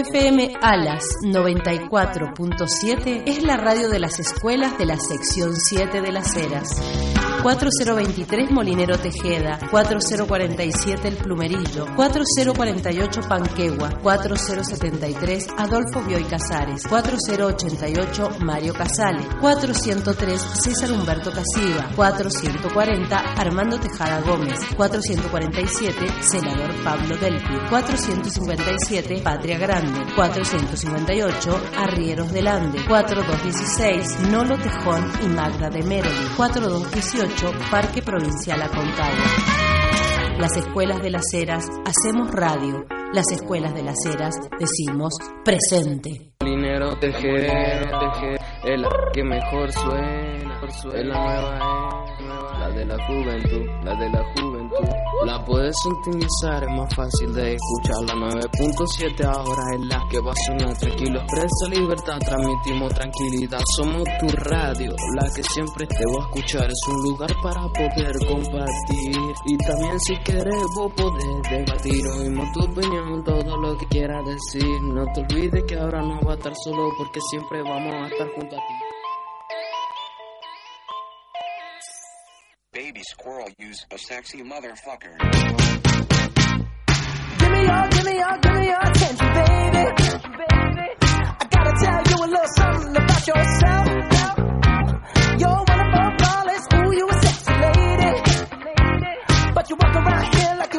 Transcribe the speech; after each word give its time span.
FM 0.00 0.54
Alas 0.62 1.04
94.7 1.22 3.24
es 3.26 3.42
la 3.42 3.58
radio 3.58 3.90
de 3.90 3.98
las 3.98 4.18
escuelas 4.18 4.78
de 4.78 4.86
la 4.86 4.98
sección 4.98 5.54
7 5.54 6.00
de 6.00 6.10
las 6.10 6.34
Heras. 6.36 7.29
4023 7.42 8.50
Molinero 8.50 8.98
Tejeda, 8.98 9.58
4047 9.70 11.08
El 11.08 11.16
Plumerillo, 11.16 11.86
4048 11.96 13.20
Panquegua, 13.26 13.98
4073 14.02 15.46
Adolfo 15.56 16.02
Bioy 16.02 16.24
Casares, 16.24 16.86
4088 16.86 18.28
Mario 18.40 18.74
Casale, 18.74 19.26
403 19.40 20.40
César 20.62 20.92
Humberto 20.92 21.30
Casiva, 21.32 21.88
440 21.96 23.16
Armando 23.16 23.80
Tejada 23.80 24.20
Gómez, 24.20 24.60
447 24.76 26.06
Senador 26.20 26.74
Pablo 26.84 27.16
Delpi, 27.16 27.54
457 27.70 29.22
Patria 29.22 29.56
Grande, 29.56 30.12
458 30.14 31.60
Arrieros 31.74 32.30
del 32.32 32.48
Ande, 32.48 32.84
4216 32.86 34.30
Nolo 34.30 34.58
Tejón 34.58 35.10
y 35.24 35.28
Magda 35.28 35.70
de 35.70 35.82
Meroli, 35.82 36.26
4218 36.36 37.29
Parque 37.70 38.02
Provincial 38.02 38.60
Aconcagua. 38.60 40.38
Las 40.38 40.56
escuelas 40.56 41.00
de 41.00 41.10
las 41.10 41.32
Heras 41.32 41.64
hacemos 41.86 42.30
radio. 42.32 42.84
Las 43.12 43.30
escuelas 43.30 43.72
de 43.74 43.82
las 43.82 43.96
Heras 44.04 44.34
decimos 44.58 45.14
presente. 45.44 46.32
Dinero 46.40 46.98
el 48.64 48.84
que 49.12 49.24
mejor 49.24 49.72
suena, 49.72 50.60
es 50.66 51.06
la 51.06 51.14
nueva 51.14 51.90
la 52.58 52.70
de 52.70 52.84
la 52.84 53.06
juventud, 53.06 53.66
la 53.84 53.94
de 53.94 54.10
la 54.10 54.24
juventud. 54.34 54.49
La 55.26 55.44
puedes 55.44 55.74
sintonizar, 55.82 56.62
es 56.62 56.70
más 56.70 56.94
fácil 56.94 57.34
de 57.34 57.54
escuchar. 57.54 57.96
La 58.06 58.14
9.7 58.14 59.24
ahora 59.24 59.62
es 59.74 59.80
la 59.86 60.00
que 60.08 60.20
va 60.20 60.32
a 60.32 60.46
sonar 60.46 60.76
tranquilo. 60.78 61.20
Expresa 61.20 61.68
libertad, 61.68 62.18
transmitimos 62.18 62.94
tranquilidad. 62.94 63.60
Somos 63.76 64.04
tu 64.18 64.28
radio, 64.28 64.94
la 65.16 65.28
que 65.34 65.42
siempre 65.42 65.86
te 65.86 66.04
va 66.06 66.24
a 66.24 66.26
escuchar. 66.26 66.70
Es 66.70 66.80
un 66.88 67.02
lugar 67.02 67.30
para 67.42 67.62
poder 67.68 68.16
compartir. 68.26 69.16
Y 69.46 69.56
también 69.58 70.00
si 70.00 70.16
querés 70.24 70.64
vos 70.76 70.92
podés 70.94 71.42
debatir. 71.50 72.06
Oímos 72.18 72.52
tu 72.52 72.64
opinión, 72.64 73.24
todo 73.24 73.56
lo 73.56 73.76
que 73.76 73.86
quieras 73.86 74.24
decir. 74.24 74.82
No 74.82 75.04
te 75.12 75.20
olvides 75.20 75.64
que 75.64 75.78
ahora 75.78 76.00
no 76.00 76.20
va 76.26 76.32
a 76.32 76.36
estar 76.36 76.52
solo 76.64 76.90
porque 76.96 77.20
siempre 77.30 77.62
vamos 77.62 77.92
a 77.92 78.06
estar 78.06 78.28
junto 78.34 78.56
a 78.56 78.58
ti. 78.58 78.79
Baby 82.82 83.02
squirrel 83.02 83.46
use 83.58 83.84
a 83.90 83.98
sexy 83.98 84.42
motherfucker. 84.42 85.12
Give 87.38 87.50
me 87.52 87.60
your, 87.68 87.88
give 87.90 88.04
me 88.06 88.14
your, 88.16 88.38
give 88.38 88.54
me 88.54 88.66
your 88.72 88.80
attention, 88.80 89.28
baby. 89.36 89.84
I 91.40 91.44
gotta 91.54 91.72
tell 91.84 92.00
you 92.08 92.16
a 92.24 92.28
little 92.34 92.52
something 92.56 92.96
about 92.96 93.26
yourself. 93.30 93.86
You're 95.40 95.62
wonderful, 95.68 96.08
flawless, 96.20 96.64
ooh, 96.72 96.90
you 96.96 97.06
a 97.06 97.12
sexy 97.20 97.54
lady. 97.66 98.12
But 99.54 99.68
you 99.68 99.76
walk 99.76 99.94
around 99.96 100.34
here 100.34 100.54
like 100.58 100.69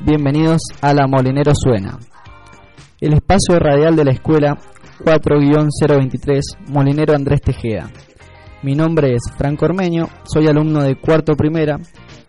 bienvenidos 0.00 0.60
a 0.80 0.92
La 0.92 1.06
Molinero 1.06 1.52
Suena, 1.54 1.98
el 3.00 3.14
espacio 3.14 3.58
radial 3.58 3.96
de 3.96 4.04
la 4.04 4.12
escuela 4.12 4.58
4-023 5.04 6.40
Molinero 6.68 7.14
Andrés 7.14 7.40
Tejeda. 7.40 7.90
Mi 8.62 8.74
nombre 8.74 9.14
es 9.14 9.22
Franco 9.36 9.64
Ormeño, 9.64 10.08
soy 10.24 10.46
alumno 10.46 10.82
de 10.82 10.96
cuarto 10.96 11.34
primera 11.34 11.78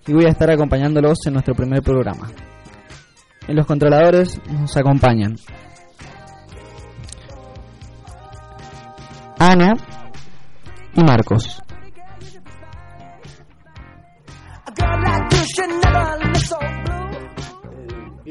y 0.07 0.13
voy 0.13 0.25
a 0.25 0.29
estar 0.29 0.50
acompañándolos 0.50 1.19
en 1.25 1.34
nuestro 1.34 1.53
primer 1.53 1.81
programa. 1.84 2.31
En 3.47 3.56
los 3.56 3.66
controladores 3.66 4.40
nos 4.50 4.75
acompañan 4.78 5.35
Ana 9.40 9.74
y 10.95 11.03
Marcos. 11.03 11.62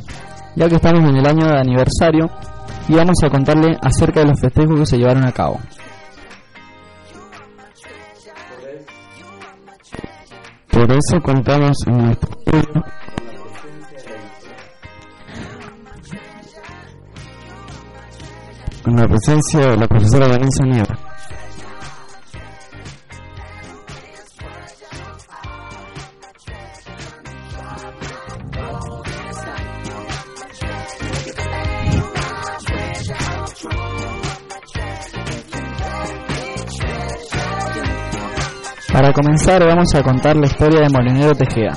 ya 0.55 0.67
que 0.67 0.77
estamos 0.77 1.07
en 1.07 1.15
el 1.15 1.27
año 1.27 1.45
de 1.45 1.59
aniversario 1.59 2.27
y 2.87 2.95
vamos 2.95 3.23
a 3.23 3.29
contarle 3.29 3.77
acerca 3.83 4.21
de 4.21 4.29
los 4.29 4.41
festejos 4.41 4.79
que 4.79 4.87
se 4.87 4.97
llevaron 4.97 5.25
a 5.25 5.31
cabo. 5.31 5.59
Por 10.71 10.91
eso 10.91 11.21
contamos 11.23 11.77
en 11.87 11.97
nuestro 11.97 12.29
estudio 12.29 12.83
con 18.83 18.95
la 18.95 19.07
presencia 19.07 19.59
de 19.71 19.77
la 19.77 19.87
profesora 19.87 20.27
Vanessa 20.27 20.63
Nieva. 20.65 20.98
Vamos 39.49 39.95
a 39.95 40.03
contar 40.03 40.35
la 40.35 40.45
historia 40.45 40.81
de 40.81 40.89
Molinero 40.89 41.33
Tejeda. 41.33 41.73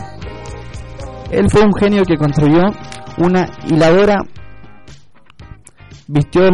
Él 1.31 1.49
fue 1.49 1.63
un 1.63 1.73
genio 1.73 2.05
que 2.05 2.19
construyó 2.19 2.65
una 3.17 3.47
hiladora, 3.67 4.19
vistió 6.07 6.51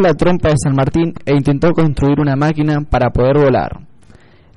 la 0.00 0.14
trompa 0.14 0.48
de 0.48 0.56
San 0.56 0.74
Martín 0.74 1.14
e 1.24 1.32
intentó 1.32 1.70
construir 1.70 2.18
una 2.18 2.34
máquina 2.34 2.80
para 2.80 3.10
poder 3.10 3.38
volar. 3.38 3.86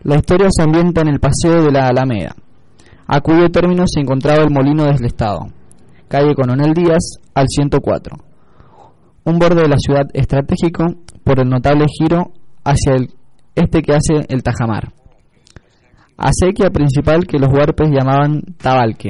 La 0.01 0.15
historia 0.15 0.47
se 0.49 0.63
ambienta 0.63 1.01
en 1.01 1.09
el 1.09 1.19
paseo 1.19 1.61
de 1.61 1.71
la 1.71 1.87
Alameda, 1.87 2.35
a 3.05 3.21
cuyo 3.21 3.51
término 3.51 3.83
se 3.85 3.99
encontraba 3.99 4.41
el 4.41 4.49
molino 4.49 4.85
del 4.85 5.05
Estado, 5.05 5.45
calle 6.07 6.33
Coronel 6.33 6.73
Díaz 6.73 7.19
al 7.35 7.45
104, 7.47 8.17
un 9.25 9.37
borde 9.37 9.61
de 9.61 9.69
la 9.69 9.77
ciudad 9.77 10.07
estratégico 10.13 10.87
por 11.23 11.39
el 11.39 11.47
notable 11.47 11.85
giro 11.95 12.31
hacia 12.63 12.95
el 12.95 13.09
este 13.55 13.81
que 13.81 13.93
hace 13.93 14.25
el 14.29 14.43
Tajamar. 14.43 14.91
Acequia 16.17 16.69
principal 16.69 17.25
que 17.27 17.39
los 17.39 17.51
huarpes 17.51 17.89
llamaban 17.89 18.41
Tabalque. 18.57 19.09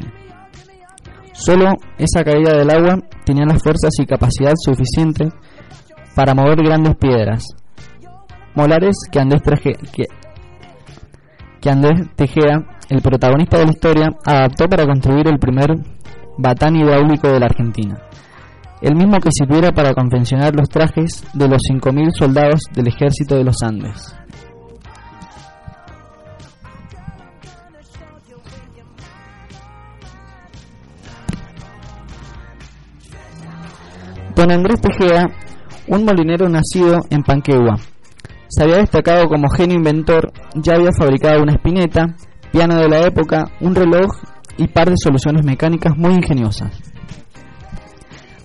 Solo 1.33 1.73
esa 1.97 2.23
caída 2.23 2.57
del 2.57 2.69
agua 2.69 2.97
tenía 3.25 3.45
las 3.45 3.61
fuerzas 3.61 3.91
y 3.99 4.05
capacidad 4.05 4.53
suficiente 4.55 5.29
para 6.15 6.33
mover 6.33 6.63
grandes 6.63 6.95
piedras. 6.95 7.43
Molares 8.55 8.95
que 9.11 9.19
Andrés, 9.19 9.41
Traje- 9.43 9.77
que, 9.91 10.05
que 11.59 11.69
Andrés 11.69 12.07
el 12.89 13.01
protagonista 13.01 13.57
de 13.57 13.65
la 13.65 13.71
historia, 13.71 14.07
adaptó 14.25 14.67
para 14.69 14.85
construir 14.85 15.27
el 15.27 15.39
primer 15.39 15.71
batán 16.37 16.75
hidráulico 16.75 17.27
de 17.27 17.39
la 17.39 17.47
Argentina 17.47 17.99
el 18.81 18.95
mismo 18.95 19.19
que 19.19 19.29
sirviera 19.31 19.71
para 19.71 19.93
confeccionar 19.93 20.53
los 20.55 20.69
trajes 20.69 21.23
de 21.33 21.47
los 21.47 21.59
5.000 21.71 22.11
soldados 22.17 22.59
del 22.73 22.87
ejército 22.87 23.35
de 23.35 23.43
los 23.43 23.61
Andes. 23.63 24.15
Don 34.35 34.51
Andrés 34.51 34.81
Tejeda, 34.81 35.27
un 35.87 36.03
molinero 36.03 36.49
nacido 36.49 36.99
en 37.09 37.23
Panquegua, 37.23 37.77
se 38.49 38.63
había 38.63 38.77
destacado 38.77 39.27
como 39.27 39.49
genio 39.49 39.77
inventor, 39.77 40.31
ya 40.55 40.75
había 40.75 40.91
fabricado 40.97 41.41
una 41.41 41.53
espineta, 41.53 42.15
piano 42.51 42.75
de 42.75 42.89
la 42.89 42.99
época, 43.07 43.45
un 43.61 43.73
reloj 43.73 44.11
y 44.57 44.67
par 44.67 44.89
de 44.89 44.95
soluciones 45.01 45.45
mecánicas 45.45 45.97
muy 45.97 46.13
ingeniosas. 46.13 46.94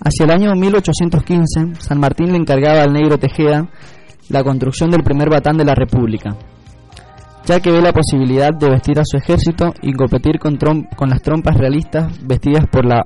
Hacia 0.03 0.25
el 0.25 0.31
año 0.31 0.55
1815, 0.55 1.75
San 1.79 1.99
Martín 1.99 2.31
le 2.31 2.37
encargaba 2.37 2.81
al 2.81 2.91
negro 2.91 3.19
Tejeda 3.19 3.69
la 4.29 4.43
construcción 4.43 4.89
del 4.89 5.03
primer 5.03 5.29
batán 5.29 5.57
de 5.57 5.65
la 5.65 5.75
República, 5.75 6.35
ya 7.45 7.59
que 7.59 7.71
ve 7.71 7.83
la 7.83 7.93
posibilidad 7.93 8.49
de 8.51 8.69
vestir 8.71 8.99
a 8.99 9.05
su 9.05 9.17
ejército 9.17 9.75
y 9.83 9.93
competir 9.93 10.39
con, 10.39 10.57
las 11.07 11.21
trompas 11.21 11.55
realistas 11.55 12.19
vestidas 12.25 12.65
por 12.71 12.83
la 12.83 13.05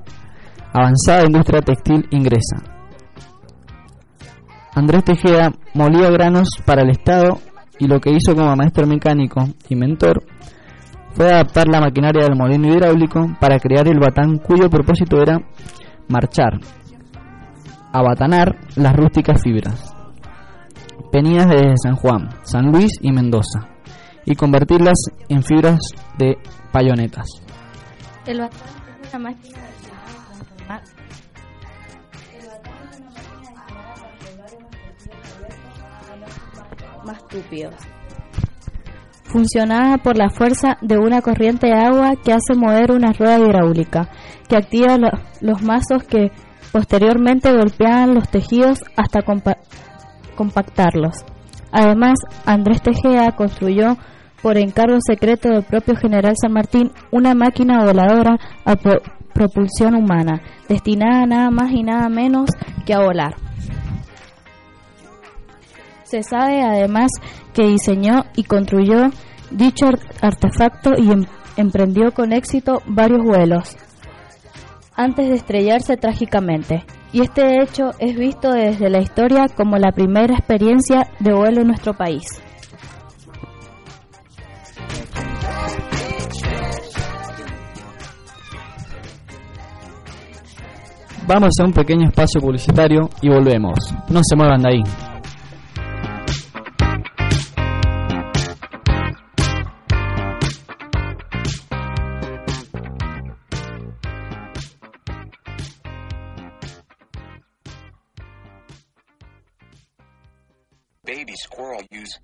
avanzada 0.71 1.25
industria 1.25 1.61
textil 1.61 2.07
inglesa. 2.11 2.63
Andrés 4.73 5.03
Tejeda 5.03 5.51
molía 5.73 6.09
granos 6.11 6.47
para 6.65 6.83
el 6.83 6.91
Estado 6.91 7.39
y 7.77 7.87
lo 7.87 7.99
que 7.99 8.11
hizo 8.11 8.33
como 8.35 8.55
maestro 8.55 8.87
mecánico 8.87 9.43
y 9.67 9.75
mentor 9.75 10.23
fue 11.11 11.27
adaptar 11.27 11.67
la 11.67 11.81
maquinaria 11.81 12.23
del 12.23 12.37
molino 12.37 12.73
hidráulico 12.73 13.35
para 13.41 13.59
crear 13.59 13.85
el 13.89 13.99
batán 13.99 14.37
cuyo 14.37 14.69
propósito 14.69 15.21
era 15.21 15.41
marchar, 16.07 16.59
abatanar 17.99 18.55
las 18.75 18.95
rústicas 18.95 19.41
fibras, 19.41 19.93
venidas 21.11 21.47
desde 21.49 21.73
San 21.83 21.95
Juan, 21.95 22.29
San 22.43 22.71
Luis 22.71 22.91
y 23.01 23.11
Mendoza, 23.11 23.67
y 24.25 24.35
convertirlas 24.35 24.97
en 25.29 25.43
fibras 25.43 25.79
de 26.17 26.37
payonetas. 26.71 27.27
El 28.25 28.39
batán 28.39 28.59
es 29.03 29.13
una 29.13 29.19
máquina 29.29 29.59
a 30.69 30.81
más 37.05 37.27
túpidos. 37.27 37.75
Funcionada 39.25 39.97
por 39.97 40.17
la 40.17 40.29
fuerza 40.29 40.77
de 40.81 40.97
una 40.97 41.21
corriente 41.21 41.67
de 41.67 41.73
agua 41.73 42.13
que 42.23 42.31
hace 42.31 42.55
mover 42.55 42.91
una 42.91 43.11
rueda 43.11 43.37
hidráulica, 43.39 44.09
que 44.47 44.55
activa 44.55 44.97
lo- 44.97 45.09
los 45.41 45.61
mazos 45.61 46.03
que 46.03 46.31
posteriormente 46.71 47.51
golpeaban 47.55 48.13
los 48.15 48.29
tejidos 48.29 48.79
hasta 48.95 49.21
compa- 49.21 49.57
compactarlos. 50.35 51.15
Además, 51.71 52.15
Andrés 52.45 52.81
Tejeda 52.81 53.31
construyó 53.35 53.97
por 54.41 54.57
encargo 54.57 54.97
secreto 55.05 55.49
del 55.49 55.63
propio 55.63 55.95
general 55.95 56.35
San 56.39 56.53
Martín 56.53 56.91
una 57.11 57.33
máquina 57.33 57.83
voladora 57.83 58.37
a 58.63 58.75
pro- 58.75 59.01
propulsión 59.33 59.95
humana, 59.95 60.41
destinada 60.69 61.25
nada 61.25 61.49
más 61.51 61.71
y 61.71 61.83
nada 61.83 62.07
menos 62.09 62.49
que 62.85 62.93
a 62.93 62.99
volar. 62.99 63.33
Se 66.03 66.21
sabe 66.23 66.61
además 66.61 67.11
que 67.53 67.63
diseñó 67.67 68.25
y 68.35 68.43
construyó 68.43 69.09
dicho 69.51 69.87
ar- 69.87 69.99
artefacto 70.21 70.91
y 70.97 71.11
em- 71.11 71.25
emprendió 71.57 72.11
con 72.13 72.31
éxito 72.31 72.81
varios 72.85 73.23
vuelos 73.23 73.75
antes 74.95 75.27
de 75.27 75.35
estrellarse 75.35 75.97
trágicamente. 75.97 76.83
Y 77.11 77.21
este 77.21 77.61
hecho 77.61 77.91
es 77.99 78.17
visto 78.17 78.51
desde 78.51 78.89
la 78.89 78.99
historia 78.99 79.47
como 79.55 79.77
la 79.77 79.91
primera 79.91 80.33
experiencia 80.33 81.07
de 81.19 81.33
vuelo 81.33 81.61
en 81.61 81.67
nuestro 81.67 81.93
país. 81.93 82.25
Vamos 91.27 91.53
a 91.59 91.65
un 91.65 91.73
pequeño 91.73 92.07
espacio 92.07 92.39
publicitario 92.39 93.09
y 93.21 93.29
volvemos. 93.29 93.79
No 94.09 94.21
se 94.23 94.35
muevan 94.35 94.61
de 94.61 94.69
ahí. 94.69 95.04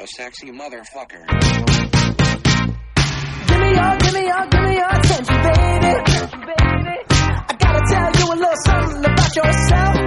A 0.01 0.07
sexy 0.07 0.51
motherfucker. 0.51 1.27
Give 3.47 3.59
me 3.59 3.69
your, 3.75 3.97
give 3.97 4.13
me 4.13 4.25
your, 4.25 4.47
give 4.47 4.63
me 4.63 4.75
your 4.75 4.89
attention, 4.89 5.37
baby. 5.43 5.93
I 7.47 7.55
gotta 7.59 7.81
tell 7.87 8.11
you 8.17 8.33
a 8.33 8.35
little 8.35 8.55
something 8.65 9.05
about 9.05 9.35
yourself. 9.35 10.00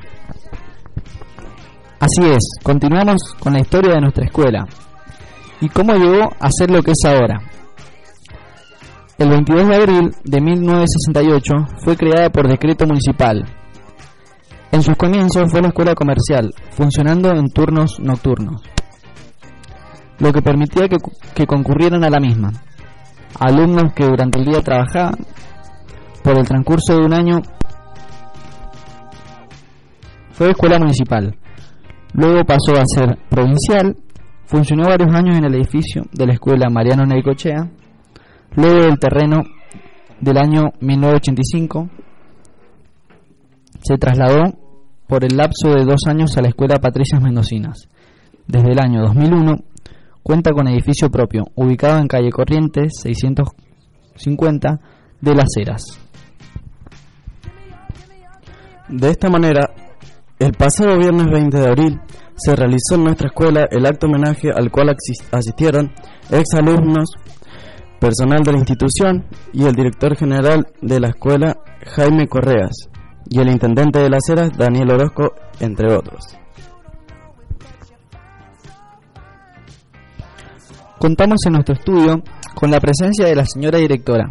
Así 1.99 2.21
es, 2.29 2.51
continuamos 2.61 3.33
con 3.39 3.53
la 3.53 3.61
historia 3.61 3.95
de 3.95 4.01
nuestra 4.01 4.25
escuela 4.25 4.67
y 5.59 5.67
cómo 5.69 5.95
llegó 5.95 6.29
a 6.39 6.51
ser 6.51 6.69
lo 6.69 6.83
que 6.83 6.91
es 6.91 7.03
ahora. 7.03 7.41
El 9.17 9.29
22 9.29 9.67
de 9.67 9.75
abril 9.75 10.11
de 10.23 10.39
1968 10.39 11.79
fue 11.83 11.97
creada 11.97 12.29
por 12.29 12.47
decreto 12.47 12.85
municipal. 12.85 13.43
En 14.71 14.81
sus 14.81 14.95
comienzos 14.95 15.51
fue 15.51 15.59
una 15.59 15.69
escuela 15.69 15.93
comercial, 15.95 16.53
funcionando 16.71 17.29
en 17.31 17.49
turnos 17.49 17.99
nocturnos, 17.99 18.61
lo 20.19 20.31
que 20.31 20.41
permitía 20.41 20.87
que, 20.87 20.97
que 21.33 21.45
concurrieran 21.45 22.03
a 22.03 22.09
la 22.09 22.19
misma 22.19 22.51
alumnos 23.39 23.93
que 23.93 24.05
durante 24.05 24.39
el 24.39 24.45
día 24.45 24.61
trabajaban. 24.61 25.15
Por 26.23 26.37
el 26.37 26.47
transcurso 26.47 26.95
de 26.95 27.05
un 27.05 27.13
año 27.13 27.41
Fue 30.31 30.51
escuela 30.51 30.79
municipal. 30.79 31.35
Luego 32.13 32.43
pasó 32.45 32.73
a 32.73 32.83
ser 32.85 33.17
provincial. 33.29 33.95
Funcionó 34.45 34.87
varios 34.87 35.13
años 35.13 35.37
en 35.37 35.45
el 35.45 35.55
edificio 35.55 36.03
de 36.11 36.27
la 36.27 36.33
escuela 36.33 36.69
Mariano 36.69 37.05
Neicochea. 37.05 37.69
Luego 38.55 38.85
del 38.85 38.99
terreno 38.99 39.43
del 40.19 40.37
año 40.37 40.71
1985 40.79 41.89
se 43.81 43.97
trasladó 43.97 44.53
por 45.11 45.25
el 45.25 45.35
lapso 45.35 45.71
de 45.75 45.83
dos 45.83 45.99
años 46.07 46.37
a 46.37 46.41
la 46.41 46.47
escuela 46.47 46.79
Patricias 46.79 47.21
Mendocinas. 47.21 47.89
Desde 48.47 48.71
el 48.71 48.79
año 48.79 49.01
2001 49.01 49.57
cuenta 50.23 50.53
con 50.53 50.69
edificio 50.69 51.09
propio, 51.11 51.43
ubicado 51.55 51.99
en 51.99 52.07
calle 52.07 52.29
Corrientes 52.31 52.93
650 53.03 54.79
de 55.19 55.35
Las 55.35 55.49
Heras. 55.59 55.83
De 58.87 59.09
esta 59.09 59.29
manera, 59.29 59.73
el 60.39 60.53
pasado 60.53 60.97
viernes 60.97 61.27
20 61.29 61.57
de 61.57 61.67
abril 61.67 61.99
se 62.35 62.55
realizó 62.55 62.95
en 62.95 63.03
nuestra 63.03 63.27
escuela 63.27 63.67
el 63.69 63.85
acto 63.85 64.07
homenaje 64.07 64.49
al 64.49 64.71
cual 64.71 64.91
asis- 64.91 65.27
asistieron 65.33 65.91
exalumnos, 66.29 67.09
personal 67.99 68.43
de 68.43 68.53
la 68.53 68.59
institución 68.59 69.25
y 69.51 69.65
el 69.65 69.75
director 69.75 70.15
general 70.15 70.67
de 70.81 71.01
la 71.01 71.09
escuela 71.09 71.57
Jaime 71.97 72.29
Correas 72.29 72.87
y 73.31 73.39
el 73.39 73.49
intendente 73.49 73.97
de 73.99 74.09
Las 74.09 74.27
Heras 74.29 74.51
Daniel 74.57 74.91
Orozco, 74.91 75.33
entre 75.61 75.95
otros. 75.95 76.37
Contamos 80.99 81.39
en 81.45 81.53
nuestro 81.53 81.75
estudio 81.75 82.21
con 82.53 82.69
la 82.69 82.81
presencia 82.81 83.25
de 83.25 83.35
la 83.35 83.45
señora 83.45 83.79
directora, 83.79 84.29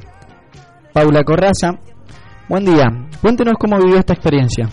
Paula 0.93 1.25
Corraza. 1.25 1.81
Buen 2.47 2.67
día, 2.67 2.85
cuéntenos 3.23 3.55
cómo 3.59 3.79
vivió 3.79 3.99
esta 3.99 4.13
experiencia. 4.13 4.69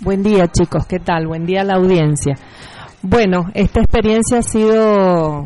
Buen 0.00 0.22
día 0.22 0.48
chicos, 0.48 0.86
¿qué 0.86 1.00
tal? 1.00 1.26
Buen 1.26 1.44
día 1.44 1.60
a 1.60 1.64
la 1.64 1.74
audiencia. 1.74 2.34
Bueno, 3.02 3.50
esta 3.52 3.80
experiencia 3.80 4.38
ha 4.38 4.42
sido 4.42 5.44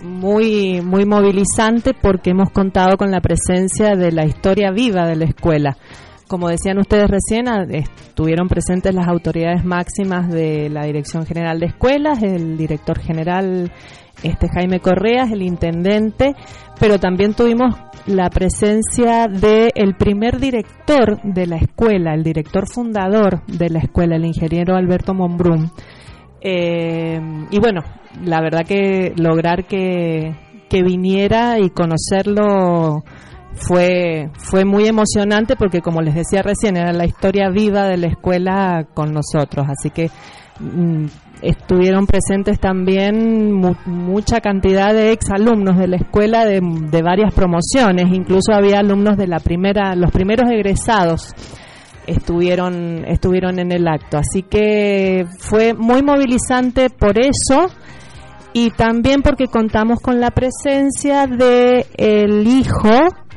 muy, 0.00 0.80
muy 0.80 1.04
movilizante 1.06 1.92
porque 1.92 2.30
hemos 2.30 2.50
contado 2.50 2.96
con 2.96 3.10
la 3.10 3.20
presencia 3.20 3.96
de 3.96 4.12
la 4.12 4.24
historia 4.24 4.70
viva 4.70 5.08
de 5.08 5.16
la 5.16 5.24
escuela. 5.24 5.76
Como 6.28 6.50
decían 6.50 6.78
ustedes 6.78 7.08
recién, 7.08 7.48
estuvieron 7.70 8.48
presentes 8.48 8.94
las 8.94 9.08
autoridades 9.08 9.64
máximas 9.64 10.28
de 10.30 10.68
la 10.68 10.84
Dirección 10.84 11.24
General 11.24 11.58
de 11.58 11.66
Escuelas, 11.66 12.22
el 12.22 12.58
director 12.58 12.98
general 12.98 13.72
este 14.22 14.48
Jaime 14.48 14.80
Correas, 14.80 15.30
el 15.30 15.40
intendente, 15.40 16.34
pero 16.78 16.98
también 16.98 17.32
tuvimos 17.32 17.74
la 18.06 18.28
presencia 18.28 19.26
del 19.26 19.70
el 19.74 19.94
primer 19.94 20.38
director 20.38 21.18
de 21.22 21.46
la 21.46 21.56
escuela, 21.56 22.12
el 22.12 22.24
director 22.24 22.68
fundador 22.68 23.44
de 23.46 23.70
la 23.70 23.78
escuela, 23.78 24.16
el 24.16 24.26
ingeniero 24.26 24.76
Alberto 24.76 25.14
Monbrum. 25.14 25.70
Eh, 26.42 27.18
y 27.50 27.58
bueno, 27.58 27.80
la 28.22 28.42
verdad 28.42 28.66
que 28.66 29.14
lograr 29.16 29.64
que, 29.64 30.34
que 30.68 30.82
viniera 30.82 31.58
y 31.58 31.70
conocerlo 31.70 33.02
fue, 33.60 34.30
fue 34.38 34.64
muy 34.64 34.86
emocionante 34.86 35.56
porque 35.56 35.80
como 35.80 36.00
les 36.00 36.14
decía 36.14 36.42
recién, 36.42 36.76
era 36.76 36.92
la 36.92 37.04
historia 37.06 37.50
viva 37.50 37.84
de 37.88 37.96
la 37.96 38.06
escuela 38.08 38.86
con 38.94 39.12
nosotros. 39.12 39.66
Así 39.68 39.90
que 39.90 40.10
mm, 40.60 41.06
estuvieron 41.42 42.06
presentes 42.06 42.58
también 42.60 43.52
mu- 43.52 43.74
mucha 43.86 44.40
cantidad 44.40 44.92
de 44.94 45.12
exalumnos 45.12 45.76
de 45.78 45.88
la 45.88 45.96
escuela 45.96 46.44
de, 46.44 46.60
de 46.62 47.02
varias 47.02 47.32
promociones, 47.34 48.06
incluso 48.12 48.52
había 48.52 48.78
alumnos 48.80 49.16
de 49.16 49.26
la 49.26 49.38
primera, 49.40 49.94
los 49.94 50.10
primeros 50.10 50.50
egresados 50.50 51.34
estuvieron 52.06 53.04
estuvieron 53.06 53.58
en 53.58 53.70
el 53.70 53.86
acto, 53.86 54.16
así 54.18 54.42
que 54.42 55.26
fue 55.38 55.74
muy 55.74 56.02
movilizante 56.02 56.88
por 56.90 57.18
eso 57.18 57.66
y 58.54 58.70
también 58.70 59.20
porque 59.22 59.46
contamos 59.46 60.00
con 60.00 60.18
la 60.18 60.30
presencia 60.30 61.26
de 61.26 61.86
el 61.98 62.46
hijo 62.48 62.88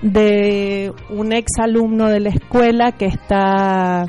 de 0.01 0.91
un 1.09 1.31
ex 1.33 1.51
alumno 1.59 2.07
de 2.07 2.19
la 2.19 2.29
escuela 2.29 2.91
que 2.91 3.05
está 3.05 4.05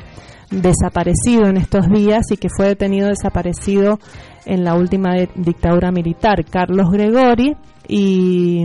desaparecido 0.49 1.47
en 1.47 1.57
estos 1.57 1.87
días 1.87 2.31
y 2.31 2.37
que 2.37 2.49
fue 2.49 2.67
detenido 2.67 3.07
desaparecido 3.07 3.99
en 4.45 4.63
la 4.63 4.75
última 4.75 5.13
dictadura 5.35 5.91
militar, 5.91 6.45
Carlos 6.45 6.89
Gregori 6.91 7.55
y, 7.87 8.63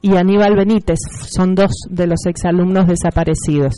y 0.00 0.16
Aníbal 0.16 0.56
Benítez, 0.56 0.98
son 1.28 1.54
dos 1.54 1.70
de 1.90 2.06
los 2.06 2.26
exalumnos 2.26 2.86
desaparecidos. 2.86 3.74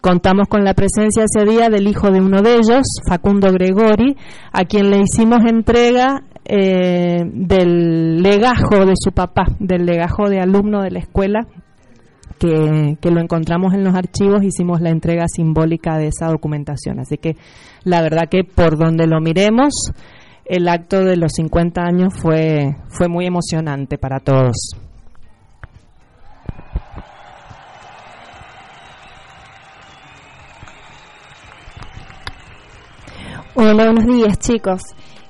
Contamos 0.00 0.48
con 0.48 0.64
la 0.64 0.74
presencia 0.74 1.24
ese 1.24 1.46
día 1.48 1.70
del 1.70 1.88
hijo 1.88 2.10
de 2.10 2.20
uno 2.20 2.42
de 2.42 2.56
ellos, 2.56 2.82
Facundo 3.08 3.50
Gregori, 3.52 4.16
a 4.52 4.64
quien 4.64 4.90
le 4.90 5.00
hicimos 5.00 5.38
entrega 5.46 6.24
eh, 6.44 7.24
del 7.24 8.22
legajo 8.22 8.84
de 8.84 8.92
su 9.02 9.12
papá, 9.12 9.46
del 9.58 9.86
legajo 9.86 10.28
de 10.28 10.40
alumno 10.40 10.82
de 10.82 10.90
la 10.90 10.98
escuela, 10.98 11.46
que, 12.38 12.96
que 13.00 13.10
lo 13.10 13.20
encontramos 13.20 13.74
en 13.74 13.84
los 13.84 13.94
archivos, 13.94 14.42
hicimos 14.42 14.80
la 14.80 14.90
entrega 14.90 15.26
simbólica 15.28 15.98
de 15.98 16.08
esa 16.08 16.28
documentación. 16.28 17.00
Así 17.00 17.16
que 17.16 17.36
la 17.84 18.02
verdad 18.02 18.28
que 18.30 18.44
por 18.44 18.76
donde 18.78 19.06
lo 19.06 19.20
miremos, 19.20 19.72
el 20.44 20.68
acto 20.68 21.04
de 21.04 21.16
los 21.16 21.32
50 21.32 21.82
años 21.82 22.14
fue, 22.14 22.76
fue 22.88 23.08
muy 23.08 23.26
emocionante 23.26 23.98
para 23.98 24.20
todos. 24.20 24.56
Hola, 33.56 33.84
buenos 33.84 34.06
días 34.06 34.38
chicos. 34.40 34.82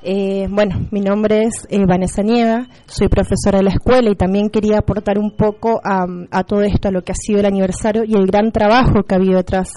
Eh, 0.06 0.49
bueno, 0.50 0.87
mi 0.90 1.00
nombre 1.00 1.44
es 1.44 1.66
eh, 1.70 1.87
Vanessa 1.87 2.23
Nieva, 2.23 2.68
soy 2.84 3.08
profesora 3.08 3.56
de 3.56 3.62
la 3.62 3.70
escuela 3.70 4.11
y 4.11 4.14
también 4.14 4.50
quería 4.50 4.76
aportar 4.80 5.18
un 5.18 5.34
poco 5.34 5.80
a, 5.82 6.44
todo 6.44 6.61
esto, 6.61 6.88
a 6.88 6.90
lo 6.90 7.00
que 7.00 7.12
ha 7.12 7.14
sido 7.14 7.40
el 7.40 7.46
aniversario 7.46 8.04
y 8.04 8.14
el 8.14 8.26
gran 8.26 8.52
trabajo 8.52 9.04
que 9.08 9.14
ha 9.14 9.16
habido 9.16 9.38
detrás, 9.38 9.70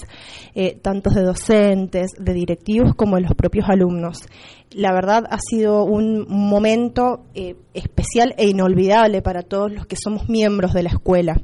eh, 0.53 0.77
tantos 0.81 1.13
de 1.13 1.21
docentes, 1.21 2.11
de 2.19 2.33
directivos 2.33 2.93
como 2.93 3.15
de 3.15 3.21
los 3.21 3.35
propios 3.35 3.69
alumnos. 3.69 4.27
La 4.71 4.91
verdad 4.91 5.23
ha 5.29 5.37
sido 5.39 5.85
un 5.85 6.25
momento 6.27 7.23
eh, 7.33 7.55
especial 7.73 8.35
e 8.37 8.49
inolvidable 8.49 9.21
para 9.21 9.43
todos 9.43 9.71
los 9.71 9.85
que 9.85 9.95
somos 9.95 10.27
miembros 10.27 10.73
de 10.73 10.83
la 10.83 10.89
escuela. 10.89 11.39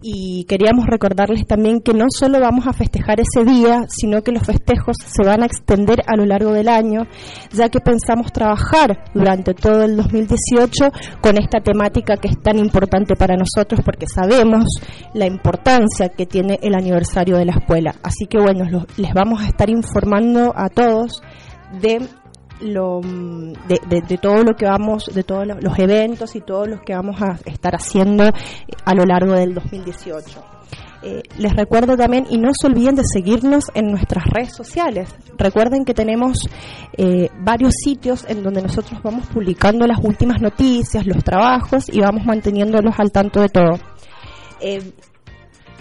Y 0.00 0.44
queríamos 0.44 0.86
recordarles 0.86 1.46
también 1.48 1.80
que 1.80 1.94
no 1.94 2.06
solo 2.16 2.38
vamos 2.38 2.68
a 2.68 2.72
festejar 2.72 3.18
ese 3.20 3.44
día, 3.44 3.86
sino 3.88 4.22
que 4.22 4.30
los 4.30 4.44
festejos 4.44 4.96
se 5.04 5.26
van 5.26 5.42
a 5.42 5.46
extender 5.46 6.02
a 6.06 6.16
lo 6.16 6.24
largo 6.26 6.52
del 6.52 6.68
año, 6.68 7.08
ya 7.52 7.70
que 7.70 7.80
pensamos 7.80 8.19
trabajar 8.32 9.04
durante 9.14 9.54
todo 9.54 9.84
el 9.84 9.96
2018 9.96 10.90
con 11.20 11.38
esta 11.38 11.60
temática 11.60 12.16
que 12.16 12.28
es 12.28 12.40
tan 12.40 12.58
importante 12.58 13.16
para 13.16 13.36
nosotros 13.36 13.80
porque 13.84 14.06
sabemos 14.06 14.64
la 15.14 15.26
importancia 15.26 16.08
que 16.10 16.26
tiene 16.26 16.58
el 16.62 16.74
aniversario 16.74 17.36
de 17.36 17.44
la 17.46 17.52
escuela. 17.52 17.94
Así 18.02 18.26
que 18.26 18.38
bueno, 18.38 18.64
lo- 18.70 18.86
les 18.96 19.12
vamos 19.14 19.40
a 19.42 19.46
estar 19.46 19.70
informando 19.70 20.52
a 20.56 20.68
todos 20.68 21.22
de 21.80 22.06
lo, 22.60 23.00
de, 23.00 24.18
todo 24.20 24.42
lo 24.44 24.54
que 24.54 24.66
vamos, 24.66 25.06
de 25.14 25.22
todos 25.24 25.46
lo- 25.46 25.60
los 25.60 25.78
eventos 25.78 26.36
y 26.36 26.40
todos 26.40 26.68
los 26.68 26.80
que 26.82 26.94
vamos 26.94 27.20
a 27.22 27.38
estar 27.46 27.74
haciendo 27.74 28.24
a 28.84 28.94
lo 28.94 29.04
largo 29.04 29.32
del 29.32 29.54
2018. 29.54 30.42
Eh, 31.02 31.22
les 31.38 31.56
recuerdo 31.56 31.96
también, 31.96 32.26
y 32.28 32.36
no 32.36 32.50
se 32.52 32.66
olviden 32.66 32.94
de 32.94 33.04
seguirnos 33.04 33.70
en 33.74 33.86
nuestras 33.86 34.22
redes 34.24 34.54
sociales. 34.54 35.08
Recuerden 35.38 35.86
que 35.86 35.94
tenemos 35.94 36.46
eh, 36.96 37.30
varios 37.40 37.72
sitios 37.82 38.26
en 38.28 38.42
donde 38.42 38.60
nosotros 38.60 39.00
vamos 39.02 39.26
publicando 39.28 39.86
las 39.86 39.98
últimas 40.02 40.42
noticias, 40.42 41.06
los 41.06 41.24
trabajos 41.24 41.88
y 41.90 42.00
vamos 42.00 42.26
manteniéndolos 42.26 42.96
al 42.98 43.12
tanto 43.12 43.40
de 43.40 43.48
todo. 43.48 43.78
Eh, 44.60 44.92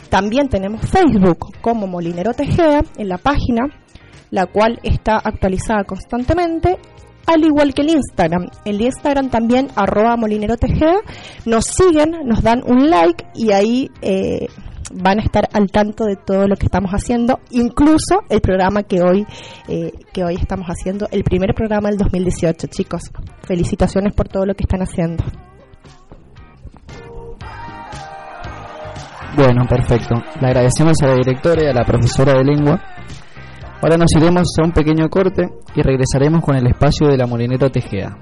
También 0.10 0.48
tenemos 0.48 0.82
Facebook 0.82 1.60
como 1.62 1.88
Molinero 1.88 2.36
Tejeda 2.36 2.84
en 2.98 3.10
la 3.10 3.18
página, 3.18 3.64
la 4.34 4.48
cual 4.48 4.80
está 4.82 5.18
actualizada 5.24 5.84
constantemente, 5.84 6.80
al 7.28 7.46
igual 7.46 7.72
que 7.76 7.84
el 7.84 7.92
Instagram. 7.92 8.48
El 8.66 8.82
Instagram 8.82 9.30
también, 9.30 9.68
arroba 9.76 10.18
Molinero 10.18 10.58
Tejeda. 10.58 11.02
Nos 11.46 11.66
siguen, 11.66 12.14
nos 12.26 12.42
dan 12.42 12.64
un 12.66 12.90
like 12.90 13.26
y 13.36 13.52
ahí 13.52 13.92
eh, 14.02 14.48
van 14.92 15.20
a 15.20 15.22
estar 15.22 15.48
al 15.54 15.70
tanto 15.70 16.06
de 16.06 16.16
todo 16.16 16.48
lo 16.48 16.56
que 16.56 16.66
estamos 16.66 16.90
haciendo, 16.92 17.42
incluso 17.52 18.22
el 18.28 18.42
programa 18.42 18.82
que 18.82 19.04
hoy, 19.04 19.24
eh, 19.68 19.92
que 20.12 20.24
hoy 20.24 20.34
estamos 20.34 20.66
haciendo, 20.66 21.08
el 21.12 21.24
primer 21.24 21.54
programa 21.54 21.90
del 21.90 22.00
2018, 22.00 22.68
chicos. 22.68 23.04
Felicitaciones 23.44 24.16
por 24.16 24.30
todo 24.30 24.48
lo 24.48 24.56
que 24.56 24.64
están 24.64 24.82
haciendo. 24.82 25.24
Bueno, 29.36 29.66
perfecto. 29.70 30.16
Le 30.42 30.48
agradecemos 30.48 30.96
a 31.04 31.08
la 31.08 31.16
directora 31.16 31.64
y 31.64 31.68
a 31.68 31.74
la 31.74 31.86
profesora 31.86 32.34
de 32.34 32.44
lengua. 32.44 32.82
Ahora 33.84 33.98
nos 33.98 34.16
iremos 34.16 34.48
a 34.58 34.64
un 34.64 34.72
pequeño 34.72 35.10
corte 35.10 35.50
y 35.76 35.82
regresaremos 35.82 36.42
con 36.42 36.56
el 36.56 36.66
espacio 36.68 37.10
de 37.10 37.18
la 37.18 37.28
Molinero 37.28 37.70
Tejeda. 37.70 38.18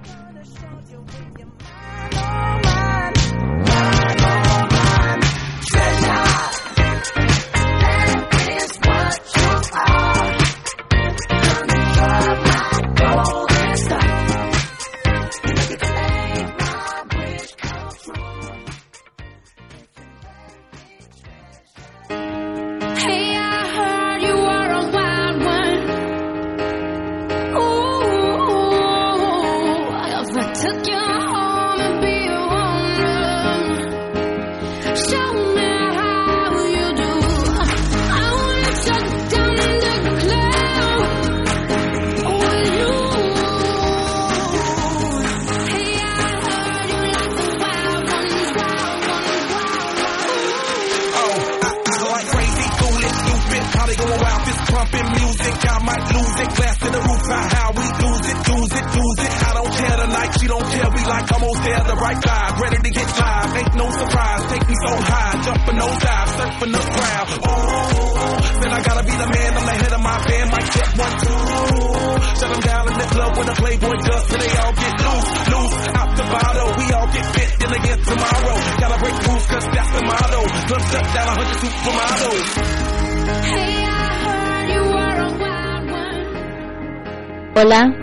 Hola. 87.62 88.01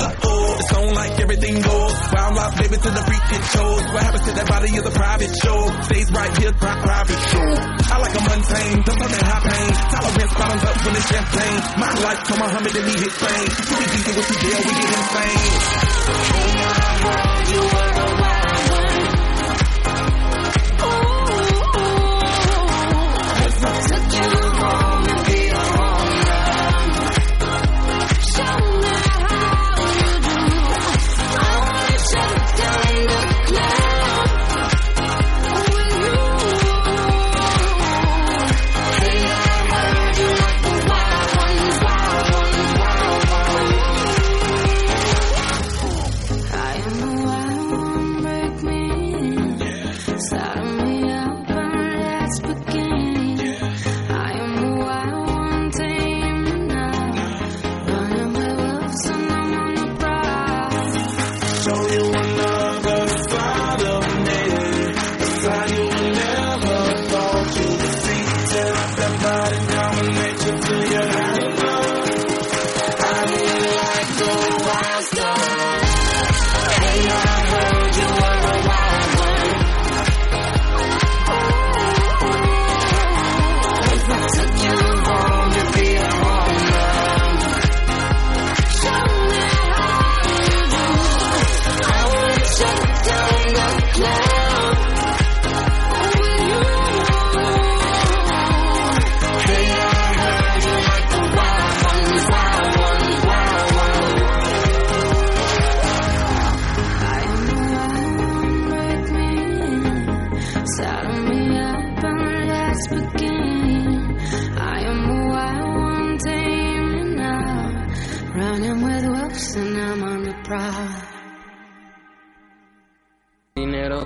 Oh, 0.00 0.56
it's 0.58 0.72
on 0.74 0.94
like 0.94 1.14
everything 1.20 1.54
goes. 1.60 1.94
Wild 2.12 2.38
out, 2.38 2.52
baby, 2.56 2.76
to 2.76 2.90
the 2.90 3.02
freak 3.06 3.26
it 3.30 3.44
shows. 3.54 3.82
What 3.94 4.02
happens 4.02 4.24
to 4.26 4.32
that 4.34 4.48
body 4.48 4.70
is 4.74 4.84
a 4.84 4.90
private 4.90 5.32
show. 5.42 5.58
Stays 5.86 6.10
right 6.12 6.32
here, 6.38 6.52
pri- 6.52 6.80
private 6.82 7.22
show. 7.30 7.48
I 7.94 7.96
like 8.02 8.14
a 8.14 8.22
mundane, 8.26 8.82
don't 8.82 8.98
talk 8.98 9.10
that 9.14 9.22
high 9.24 9.44
pain. 9.44 9.70
Tolerance 9.94 10.34
bottoms 10.34 10.64
up 10.64 10.76
when 10.84 10.94
it's 10.96 11.08
champagne. 11.10 11.60
My 11.78 11.92
life 12.02 12.22
to 12.26 12.34
Muhammad 12.38 12.74
and 12.74 12.86
he 12.90 12.96
hit 12.98 13.14
fame. 13.14 13.48
You 13.70 13.86
be 13.94 14.12
with 14.18 14.28
you, 14.30 14.38
deal, 14.42 14.58
we 14.64 14.72
get 14.74 14.90
insane. 14.98 15.38
Oh 16.34 18.20
I 18.20 18.23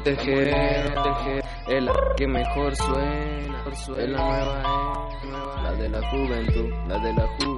Dinero 0.05 0.17
tejero, 0.17 1.03
tejero, 1.03 1.47
es 1.69 1.83
la 1.83 1.93
que 2.17 2.27
mejor 2.27 2.77
suena, 2.77 3.65
es 3.71 4.09
la 4.09 4.19
nueva 4.19 5.09
la 5.63 5.73
de 5.73 5.89
la 5.89 6.11
juventud, 6.11 6.71
la 6.87 6.99
de 6.99 7.13
la 7.13 7.27
juventud. 7.39 7.58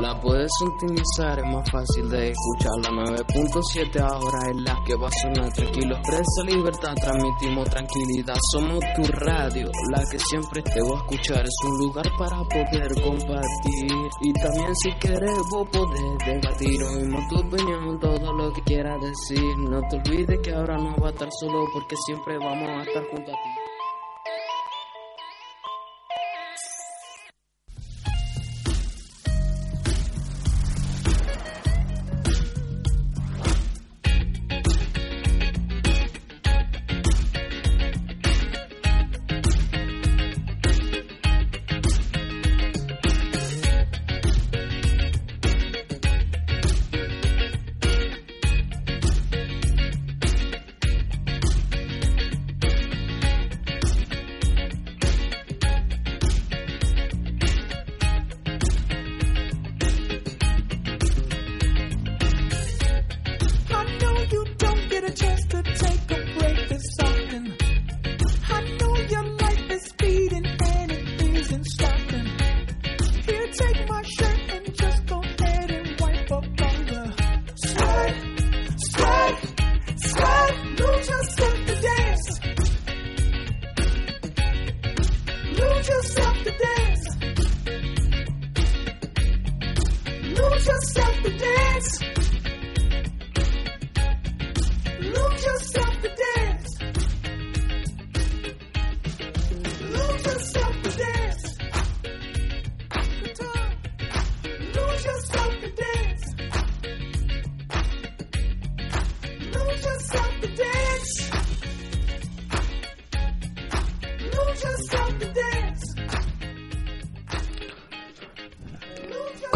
La 0.00 0.18
puedes 0.18 0.50
sintonizar, 0.58 1.38
es 1.38 1.44
más 1.44 1.70
fácil 1.70 2.08
de 2.08 2.30
escuchar. 2.30 2.72
La 2.82 2.90
9.7 2.90 4.00
ahora 4.00 4.50
es 4.50 4.56
la 4.62 4.76
que 4.86 4.94
va 4.96 5.08
a 5.08 5.20
sonar 5.22 5.52
tranquilo. 5.52 5.96
Expresa 5.96 6.42
libertad, 6.46 6.94
transmitimos 6.94 7.68
tranquilidad. 7.68 8.36
Somos 8.52 8.80
tu 8.96 9.02
radio, 9.12 9.68
la 9.92 10.02
que 10.10 10.18
siempre 10.18 10.62
te 10.62 10.80
voy 10.80 10.96
a 10.96 11.00
escuchar. 11.00 11.44
Es 11.44 11.56
un 11.64 11.78
lugar 11.78 12.06
para 12.18 12.42
poder 12.44 13.02
compartir. 13.02 13.92
Y 14.22 14.32
también 14.32 14.74
si 14.76 14.90
quieres 14.92 15.36
vos 15.50 15.68
podés 15.68 16.18
debatir. 16.24 16.82
Oímos 16.82 17.28
tu 17.28 17.38
opinión, 17.40 18.00
todo 18.00 18.32
lo 18.32 18.52
que 18.52 18.62
quieras 18.62 18.96
decir. 19.00 19.58
No 19.68 19.80
te 19.90 19.96
olvides 19.96 20.40
que 20.42 20.54
ahora 20.54 20.78
no 20.78 20.96
va 20.96 21.08
a 21.08 21.10
estar 21.10 21.28
solo 21.40 21.64
porque 21.74 21.96
siempre 22.06 22.38
vamos 22.38 22.68
a 22.68 22.82
estar 22.82 23.04
junto 23.10 23.30
a 23.30 23.34
ti. 23.34 23.59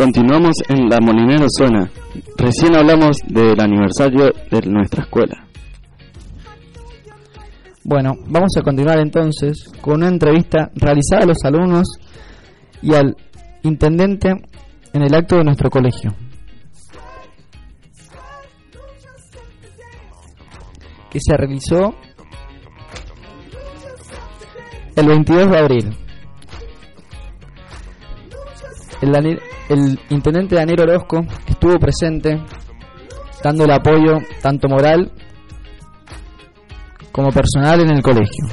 Continuamos 0.04 0.56
en 0.68 0.90
La 0.90 1.00
Molinera 1.00 1.46
Zona. 1.48 1.90
Recién 2.36 2.76
hablamos 2.76 3.16
del 3.26 3.58
aniversario 3.58 4.32
de 4.50 4.60
nuestra 4.66 5.04
escuela. 5.04 5.46
Bueno, 7.84 8.12
vamos 8.26 8.50
a 8.58 8.62
continuar 8.62 8.98
entonces 8.98 9.64
con 9.80 9.94
una 9.94 10.08
entrevista 10.08 10.70
realizada 10.74 11.22
a 11.22 11.26
los 11.28 11.38
alumnos 11.42 11.86
y 12.82 12.92
al 12.92 13.16
intendente 13.62 14.28
en 14.92 15.02
el 15.02 15.14
acto 15.14 15.38
de 15.38 15.44
nuestro 15.44 15.70
colegio. 15.70 16.14
Que 21.08 21.18
se 21.18 21.34
realizó 21.34 21.94
el 24.96 25.06
22 25.06 25.50
de 25.50 25.58
abril. 25.58 25.96
El 29.68 29.98
intendente 30.10 30.54
Daniel 30.54 30.82
Orozco 30.82 31.24
estuvo 31.46 31.78
presente 31.78 32.42
dando 33.42 33.64
el 33.64 33.70
apoyo 33.70 34.18
tanto 34.40 34.68
moral 34.68 35.12
como 37.12 37.30
personal 37.30 37.80
en 37.80 37.90
el 37.90 38.02
colegio. 38.02 38.46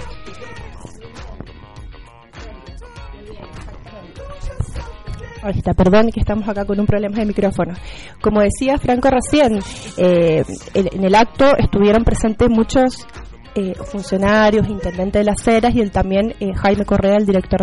Ahí 5.43 5.57
está, 5.57 5.73
perdón 5.73 6.11
que 6.11 6.19
estamos 6.19 6.47
acá 6.47 6.65
con 6.65 6.79
un 6.79 6.85
problema 6.85 7.17
de 7.17 7.25
micrófono. 7.25 7.73
Como 8.21 8.41
decía 8.41 8.77
Franco 8.77 9.09
recién, 9.09 9.59
eh, 9.97 10.43
en 10.75 11.03
el 11.03 11.15
acto 11.15 11.57
estuvieron 11.57 12.03
presentes 12.03 12.47
muchos 12.47 13.07
eh, 13.55 13.73
funcionarios, 13.85 14.69
intendente 14.69 15.17
de 15.19 15.25
las 15.25 15.45
Heras 15.47 15.73
y 15.75 15.81
el 15.81 15.91
también 15.91 16.35
eh, 16.39 16.53
Jaime 16.55 16.85
Correa, 16.85 17.17
el 17.17 17.25
director 17.25 17.61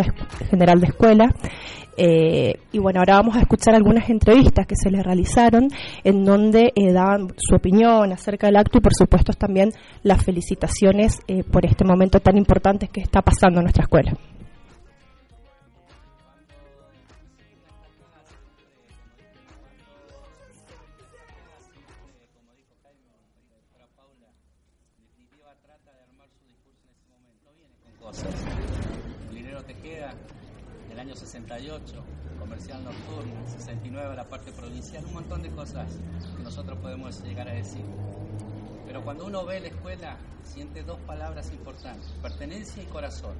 general 0.49 0.81
de 0.81 0.87
escuela. 0.87 1.33
Eh, 2.01 2.57
y 2.71 2.79
bueno, 2.79 3.01
ahora 3.01 3.15
vamos 3.15 3.35
a 3.35 3.41
escuchar 3.41 3.75
algunas 3.75 4.09
entrevistas 4.09 4.65
que 4.65 4.75
se 4.77 4.89
le 4.89 5.03
realizaron 5.03 5.67
en 6.05 6.23
donde 6.23 6.71
eh, 6.73 6.93
daban 6.93 7.33
su 7.35 7.55
opinión 7.55 8.13
acerca 8.13 8.47
del 8.47 8.55
acto 8.55 8.77
y 8.77 8.81
por 8.81 8.93
supuesto 8.97 9.33
también 9.33 9.71
las 10.03 10.23
felicitaciones 10.23 11.19
eh, 11.27 11.43
por 11.43 11.65
este 11.65 11.83
momento 11.83 12.21
tan 12.21 12.37
importante 12.37 12.87
que 12.87 13.01
está 13.01 13.21
pasando 13.21 13.59
en 13.59 13.65
nuestra 13.65 13.83
escuela. 13.83 14.13
69 33.99 34.15
la 34.15 34.23
parte 34.23 34.51
provincial, 34.51 35.05
un 35.05 35.13
montón 35.13 35.41
de 35.41 35.49
cosas 35.49 35.87
que 36.37 36.43
nosotros 36.43 36.77
podemos 36.79 37.21
llegar 37.23 37.49
a 37.49 37.53
decir. 37.53 37.83
Pero 38.85 39.03
cuando 39.03 39.25
uno 39.25 39.45
ve 39.45 39.59
la 39.59 39.67
escuela, 39.67 40.17
siente 40.43 40.83
dos 40.83 40.99
palabras 41.01 41.51
importantes, 41.51 42.09
pertenencia 42.21 42.81
y 42.81 42.85
corazón. 42.87 43.35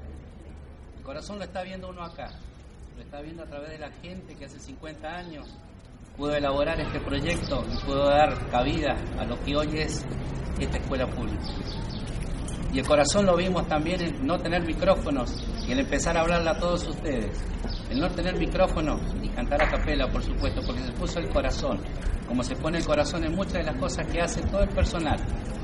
El 0.98 1.04
corazón 1.04 1.40
lo 1.40 1.46
está 1.46 1.64
viendo 1.64 1.90
uno 1.90 2.04
acá, 2.04 2.32
lo 2.96 3.02
está 3.02 3.22
viendo 3.22 3.44
a 3.44 3.46
través 3.46 3.70
de 3.70 3.80
la 3.80 3.92
gente 3.92 4.36
que 4.36 4.46
hace 4.46 4.60
50 4.60 5.08
años 5.08 5.48
pudo 6.18 6.36
elaborar 6.36 6.80
este 6.82 7.00
proyecto 7.00 7.64
y 7.72 7.86
pudo 7.86 8.10
dar 8.10 8.50
cabida 8.52 8.98
a 9.18 9.24
lo 9.24 9.42
que 9.44 9.56
hoy 9.56 9.78
es 9.78 10.06
esta 10.60 10.78
escuela 10.78 11.08
pública. 11.08 11.46
Y 12.74 12.80
el 12.80 12.86
corazón 12.86 13.26
lo 13.26 13.36
vimos 13.38 13.68
también 13.68 14.02
en 14.02 14.28
no 14.28 14.38
tener 14.38 14.64
micrófonos 14.66 15.32
y 15.68 15.72
el 15.72 15.80
empezar 15.80 16.18
a 16.18 16.22
hablarle 16.22 16.50
a 16.50 16.60
todos 16.60 16.88
ustedes. 16.88 17.42
El 17.90 18.00
no 18.00 18.10
tener 18.10 18.38
micrófono 18.38 19.00
y 19.22 19.30
cantar 19.30 19.64
a 19.64 19.70
capela, 19.70 20.08
por 20.08 20.24
supuesto, 20.24 20.62
porque 20.66 20.84
se 20.84 20.92
puso 20.92 21.20
el 21.20 21.30
corazón, 21.30 21.80
como 22.28 22.44
se 22.44 22.56
pone 22.56 22.78
el 22.78 22.86
corazón 22.86 23.24
en 23.24 23.36
muchas 23.36 23.54
de 23.54 23.64
las 23.64 23.76
cosas 23.78 24.06
que 24.08 24.22
hace 24.22 24.42
todo 24.44 24.62
el 24.62 24.70
personal, 24.70 25.18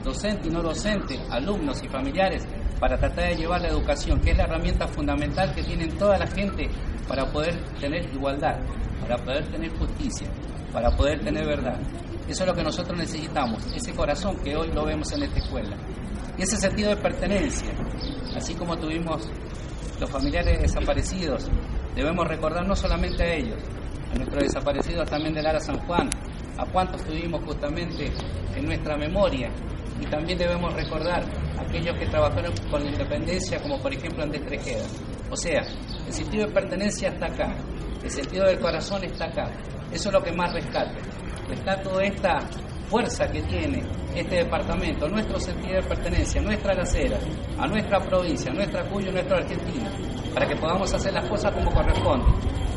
docente 0.03 0.47
y 0.47 0.51
no 0.51 0.63
docente, 0.63 1.19
alumnos 1.29 1.83
y 1.83 1.87
familiares, 1.87 2.43
para 2.79 2.97
tratar 2.97 3.29
de 3.29 3.35
llevar 3.35 3.61
la 3.61 3.69
educación, 3.69 4.19
que 4.21 4.31
es 4.31 4.37
la 4.37 4.45
herramienta 4.45 4.87
fundamental 4.87 5.53
que 5.53 5.63
tienen 5.63 5.95
toda 5.97 6.17
la 6.17 6.27
gente 6.27 6.67
para 7.07 7.31
poder 7.31 7.55
tener 7.79 8.05
igualdad, 8.13 8.59
para 9.01 9.17
poder 9.17 9.47
tener 9.51 9.71
justicia, 9.77 10.27
para 10.73 10.89
poder 10.91 11.23
tener 11.23 11.45
verdad. 11.45 11.79
Eso 12.27 12.43
es 12.43 12.47
lo 12.47 12.55
que 12.55 12.63
nosotros 12.63 12.97
necesitamos, 12.97 13.63
ese 13.75 13.93
corazón 13.93 14.35
que 14.43 14.55
hoy 14.55 14.71
lo 14.73 14.83
vemos 14.85 15.11
en 15.13 15.23
esta 15.23 15.39
escuela. 15.39 15.77
Y 16.37 16.41
ese 16.41 16.57
sentido 16.57 16.89
de 16.89 16.97
pertenencia, 16.97 17.69
así 18.35 18.55
como 18.55 18.75
tuvimos 18.77 19.29
los 19.99 20.09
familiares 20.09 20.59
desaparecidos, 20.59 21.49
debemos 21.95 22.27
recordar 22.27 22.67
no 22.67 22.75
solamente 22.75 23.23
a 23.23 23.33
ellos, 23.33 23.59
a 24.11 24.15
nuestros 24.15 24.43
desaparecidos 24.43 25.09
también 25.09 25.33
del 25.33 25.47
Ara 25.47 25.59
San 25.59 25.77
Juan, 25.87 26.09
a 26.57 26.65
cuántos 26.65 27.03
tuvimos 27.03 27.43
justamente 27.45 28.11
en 28.55 28.65
nuestra 28.65 28.97
memoria, 28.97 29.49
y 29.99 30.05
también 30.07 30.37
debemos 30.37 30.73
recordar 30.73 31.23
a 31.57 31.61
aquellos 31.61 31.97
que 31.97 32.05
trabajaron 32.07 32.53
con 32.69 32.83
la 32.83 32.91
independencia, 32.91 33.61
como 33.61 33.79
por 33.81 33.93
ejemplo 33.93 34.23
Andrés 34.23 34.45
Trejeda. 34.45 34.85
O 35.31 35.35
sea, 35.37 35.61
el 36.05 36.13
sentido 36.13 36.45
de 36.47 36.53
pertenencia 36.53 37.09
está 37.09 37.27
acá, 37.27 37.55
el 38.03 38.11
sentido 38.11 38.45
del 38.45 38.59
corazón 38.59 39.03
está 39.03 39.25
acá, 39.25 39.49
eso 39.91 40.09
es 40.09 40.13
lo 40.13 40.21
que 40.21 40.31
más 40.33 40.53
rescata. 40.53 40.93
Está 41.51 41.81
toda 41.81 42.03
esta 42.03 42.39
fuerza 42.89 43.27
que 43.27 43.41
tiene 43.43 43.83
este 44.15 44.37
departamento, 44.37 45.07
nuestro 45.07 45.39
sentido 45.39 45.75
de 45.75 45.83
pertenencia, 45.83 46.41
nuestra 46.41 46.73
lacera, 46.73 47.17
a 47.57 47.67
nuestra 47.67 47.99
provincia, 47.99 48.51
a 48.51 48.55
nuestra 48.55 48.83
Cuyo, 48.89 49.09
a 49.09 49.13
nuestra 49.13 49.37
Argentina, 49.37 49.91
para 50.35 50.47
que 50.47 50.55
podamos 50.57 50.93
hacer 50.93 51.13
las 51.13 51.27
cosas 51.29 51.53
como 51.53 51.71
corresponde. 51.71 52.25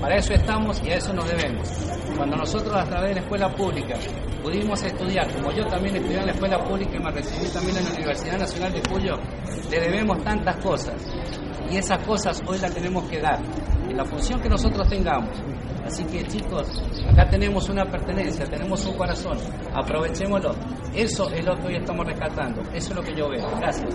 Para 0.00 0.16
eso 0.16 0.32
estamos 0.32 0.80
y 0.84 0.90
a 0.90 0.96
eso 0.96 1.12
nos 1.12 1.28
debemos. 1.28 1.68
Cuando 2.16 2.36
nosotros 2.36 2.72
a 2.74 2.84
través 2.84 3.08
de 3.08 3.14
la 3.16 3.20
escuela 3.20 3.48
pública 3.50 3.96
pudimos 4.42 4.80
estudiar, 4.82 5.28
como 5.34 5.50
yo 5.50 5.66
también 5.66 5.96
estudié 5.96 6.20
en 6.20 6.26
la 6.26 6.32
escuela 6.32 6.58
pública 6.64 6.96
y 6.96 7.02
me 7.02 7.10
recibí 7.10 7.48
también 7.48 7.76
en 7.78 7.84
la 7.84 7.90
Universidad 7.90 8.38
Nacional 8.38 8.72
de 8.72 8.82
Cuyo, 8.82 9.16
le 9.70 9.80
debemos 9.80 10.22
tantas 10.22 10.56
cosas 10.58 10.94
y 11.68 11.76
esas 11.76 11.98
cosas 12.06 12.40
hoy 12.46 12.58
las 12.58 12.72
tenemos 12.72 13.04
que 13.08 13.20
dar 13.20 13.40
en 13.88 13.96
la 13.96 14.04
función 14.04 14.40
que 14.40 14.48
nosotros 14.48 14.88
tengamos. 14.88 15.36
Así 15.84 16.04
que 16.04 16.24
chicos, 16.28 16.68
acá 17.10 17.28
tenemos 17.28 17.68
una 17.68 17.84
pertenencia, 17.84 18.44
tenemos 18.44 18.84
un 18.86 18.96
corazón, 18.96 19.36
aprovechémoslo. 19.74 20.54
Eso 20.94 21.28
es 21.30 21.44
lo 21.44 21.56
que 21.56 21.66
hoy 21.66 21.76
estamos 21.76 22.06
rescatando, 22.06 22.60
eso 22.72 22.90
es 22.90 22.94
lo 22.94 23.02
que 23.02 23.14
yo 23.16 23.28
veo. 23.28 23.48
Gracias. 23.58 23.94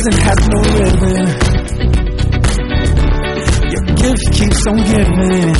Present 0.00 0.22
has 0.22 0.48
no 0.48 0.60
ribbon. 0.80 1.26
Your 3.70 3.84
gift 3.96 4.32
keeps 4.32 4.66
on 4.66 4.76
giving. 4.76 5.54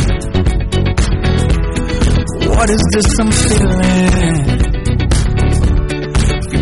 What 2.48 2.70
is 2.70 2.83
this 2.90 3.18
I'm 3.20 3.31
feeling? 3.33 4.61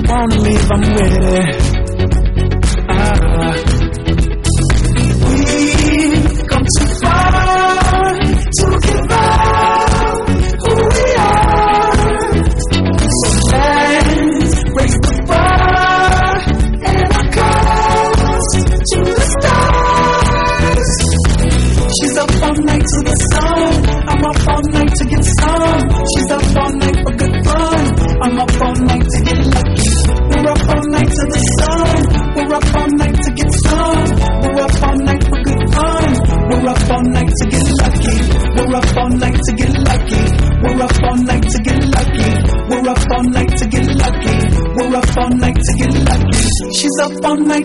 wanna 0.09 0.41
leave, 0.41 0.71
I'm 0.73 0.81
with 0.93 1.23
it. 1.23 1.78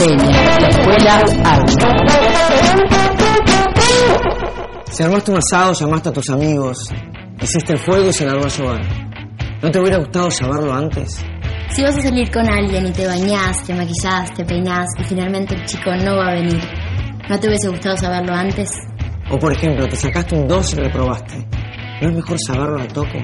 La 0.00 0.68
escuela 0.68 1.22
armaste 5.04 5.30
un 5.30 5.36
asado, 5.36 5.74
llamaste 5.74 6.08
a 6.08 6.12
tus 6.12 6.30
amigos, 6.30 6.90
hiciste 7.42 7.74
el 7.74 7.78
fuego 7.78 8.08
y 8.08 8.12
se 8.14 8.24
largó 8.24 8.46
a 8.46 8.48
llover. 8.48 8.80
¿No 9.62 9.70
te 9.70 9.78
hubiera 9.78 9.98
gustado 9.98 10.30
saberlo 10.30 10.72
antes? 10.72 11.22
Si 11.68 11.82
vas 11.82 11.98
a 11.98 12.00
salir 12.00 12.30
con 12.30 12.48
alguien 12.48 12.86
y 12.86 12.92
te 12.92 13.06
bañás, 13.06 13.62
te 13.62 13.74
maquillás, 13.74 14.32
te 14.32 14.42
peinás 14.46 14.86
y 14.98 15.04
finalmente 15.04 15.54
el 15.54 15.66
chico 15.66 15.94
no 15.94 16.16
va 16.16 16.28
a 16.28 16.32
venir, 16.32 16.62
¿no 17.28 17.38
te 17.38 17.48
hubiese 17.48 17.68
gustado 17.68 17.98
saberlo 17.98 18.32
antes? 18.34 18.70
O 19.30 19.38
por 19.38 19.52
ejemplo, 19.52 19.86
te 19.86 19.96
sacaste 19.96 20.34
un 20.34 20.48
2 20.48 20.72
y 20.72 20.76
lo 20.76 20.84
reprobaste. 20.84 21.46
¿No 22.00 22.08
es 22.08 22.16
mejor 22.16 22.38
saberlo 22.46 22.80
al 22.80 22.88
toque? 22.88 23.22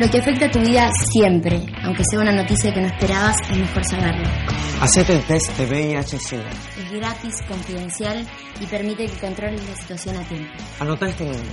Lo 0.00 0.10
que 0.10 0.18
afecta 0.18 0.46
a 0.46 0.50
tu 0.50 0.58
vida 0.58 0.90
siempre, 1.12 1.64
aunque 1.84 2.02
sea 2.10 2.18
una 2.18 2.32
noticia 2.32 2.74
que 2.74 2.80
no 2.80 2.88
esperabas, 2.88 3.36
es 3.52 3.56
mejor 3.56 3.84
saberlo. 3.84 4.51
Hacete 4.82 5.12
el 5.12 5.24
test 5.24 5.56
de 5.56 5.64
VIH-Sida. 5.64 6.50
Es 6.76 6.90
gratis, 6.90 7.40
confidencial 7.46 8.28
y 8.60 8.66
permite 8.66 9.06
que 9.06 9.16
controles 9.16 9.64
la 9.68 9.76
situación 9.76 10.16
a 10.16 10.24
tiempo. 10.24 10.52
Anota 10.80 11.08
este 11.08 11.22
número. 11.22 11.44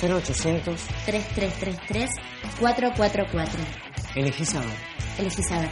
0800 0.00 0.80
3333 1.04 2.10
444. 2.60 3.64
Elegí 4.14 4.44
saber. 4.44 4.76
Elegí 5.18 5.42
saber. 5.42 5.70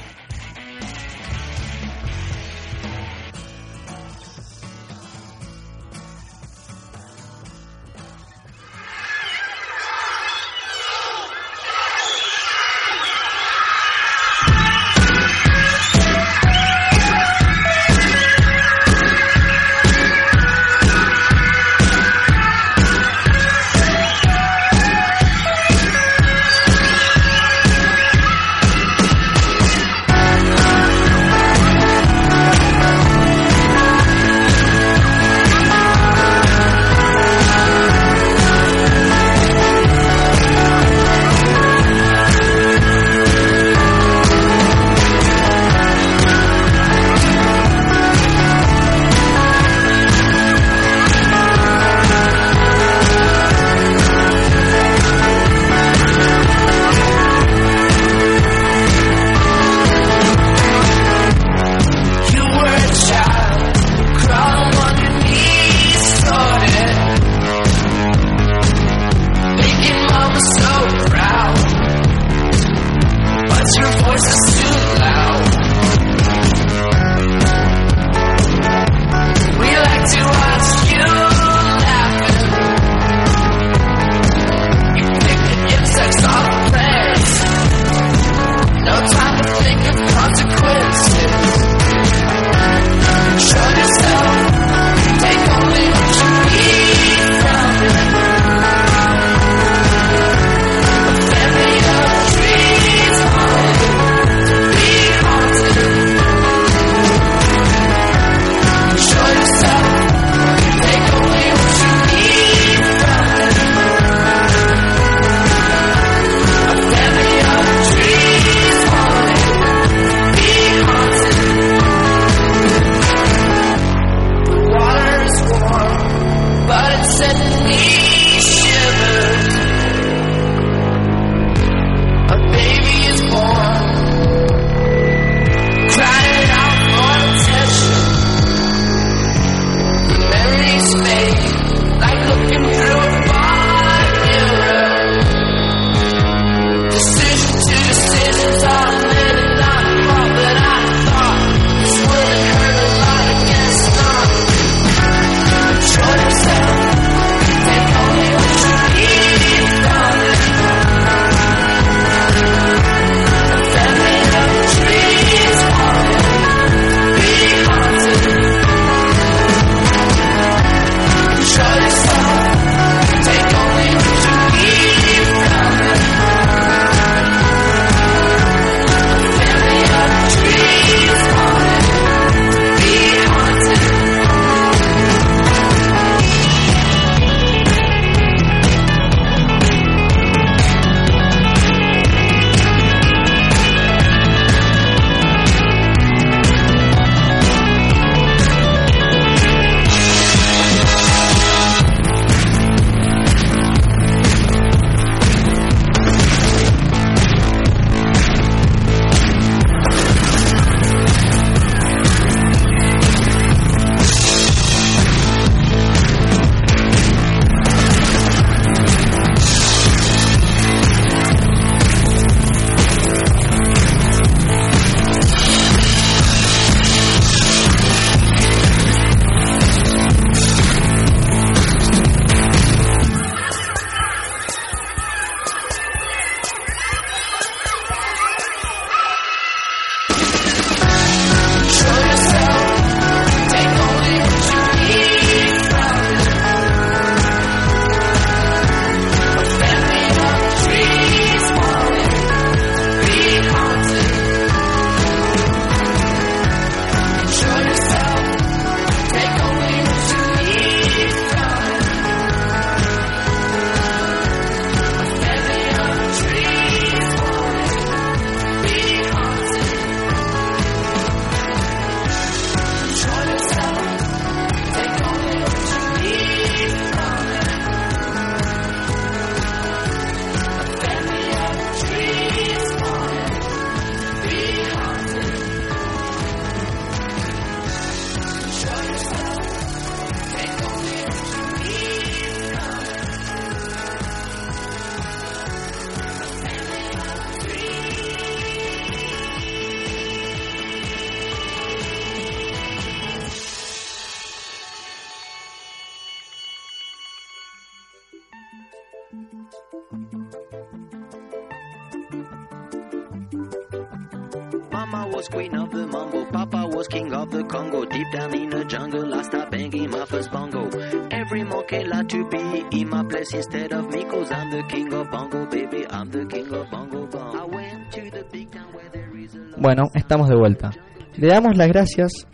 Mama 314.81 315.07
was 315.13 315.29
queen 315.29 315.55
of 315.57 315.71
the 315.71 315.87
mambo, 315.87 316.25
Papa 316.33 316.67
was 316.73 316.89
king 316.89 317.13
of 317.13 317.31
the 317.31 317.45
Congo. 317.45 317.85
Deep 317.85 318.07
down 318.13 318.35
in 318.35 318.49
the 318.49 318.65
jungle, 318.65 319.15
I 319.15 319.21
start 319.21 319.51
banging 319.51 319.91
my 319.91 320.07
first 320.07 320.33
bongo. 320.33 320.71
Every 321.11 321.45
monkey 321.45 321.85
like 321.85 322.09
to 322.09 322.25
be 322.31 322.65
in 322.73 322.89
my 322.89 323.05
place 323.05 323.35
instead 323.35 323.75
of 323.75 323.93
me, 323.93 324.05
cause 324.05 324.33
I'm 324.33 324.51
the 324.51 324.63
king 324.71 324.91
of 324.95 325.11
bongo, 325.11 325.45
baby. 325.51 325.85
I'm 325.91 326.11
the 326.11 326.25
king 326.25 326.49
of 326.55 326.71
bongo 326.71 327.07
bong. 327.09 327.37
I 327.37 327.45
went 327.45 327.93
to 327.93 328.11
the 328.11 328.25
big 328.33 328.51
town 328.51 328.73
where 328.73 328.89
there 328.89 329.15
is 329.19 329.35
a 329.35 329.61
Bueno, 329.61 329.91
estamos 329.95 330.31
de 330.31 330.37
vuelta. 330.37 330.71
Le 331.15 331.27
damos 331.27 331.59
las 331.59 331.69
gracias 331.69 332.27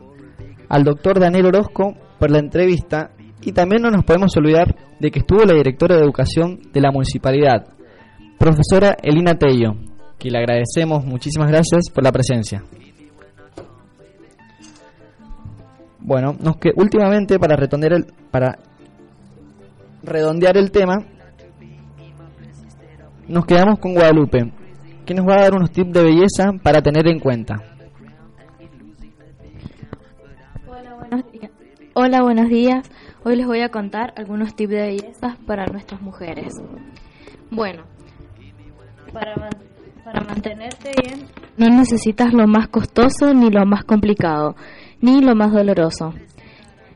al 0.68 0.84
doctor 0.84 1.18
Daniel 1.18 1.46
Orozco 1.46 1.94
por 2.20 2.30
la 2.30 2.38
entrevista 2.38 3.10
y 3.42 3.50
también 3.50 3.82
no 3.82 3.90
nos 3.90 4.04
podemos 4.04 4.36
olvidar 4.36 4.72
de 5.00 5.10
que 5.10 5.18
estuvo 5.18 5.44
la 5.44 5.54
directora 5.54 5.96
de 5.96 6.02
educación 6.02 6.60
de 6.72 6.80
la 6.80 6.92
municipalidad, 6.92 7.74
profesora 8.38 8.96
Elina 9.02 9.34
Tello, 9.34 9.74
que 10.18 10.30
le 10.30 10.38
agradecemos 10.38 11.04
muchísimas 11.04 11.48
gracias 11.48 11.90
por 11.92 12.04
la 12.04 12.12
presencia. 12.12 12.62
Bueno, 15.98 16.36
nos 16.38 16.56
que 16.56 16.70
últimamente 16.76 17.38
para 17.38 17.56
redondear 17.56 17.92
el 17.94 18.06
para 18.30 18.58
redondear 20.02 20.56
el 20.56 20.70
tema 20.70 20.98
nos 23.28 23.44
quedamos 23.44 23.80
con 23.80 23.94
Guadalupe, 23.94 24.52
que 25.04 25.14
nos 25.14 25.26
va 25.26 25.34
a 25.34 25.42
dar 25.42 25.54
unos 25.54 25.72
tips 25.72 25.92
de 25.92 26.02
belleza 26.04 26.52
para 26.62 26.80
tener 26.80 27.08
en 27.08 27.18
cuenta. 27.18 27.56
Buenos 30.64 31.32
días. 31.32 31.50
Hola, 31.94 32.22
buenos 32.22 32.48
días. 32.48 32.88
Hoy 33.24 33.36
les 33.36 33.46
voy 33.46 33.62
a 33.62 33.70
contar 33.70 34.12
algunos 34.16 34.54
tips 34.54 34.70
de 34.70 34.80
belleza 34.80 35.36
para 35.46 35.66
nuestras 35.66 36.00
mujeres. 36.00 36.54
Bueno, 37.50 37.84
para, 39.12 39.34
para 40.06 40.20
mantenerte 40.22 40.92
bien 41.02 41.26
no 41.58 41.68
necesitas 41.68 42.32
lo 42.32 42.46
más 42.46 42.68
costoso 42.68 43.34
ni 43.34 43.50
lo 43.50 43.66
más 43.66 43.82
complicado, 43.84 44.54
ni 45.00 45.20
lo 45.20 45.34
más 45.34 45.52
doloroso. 45.52 46.14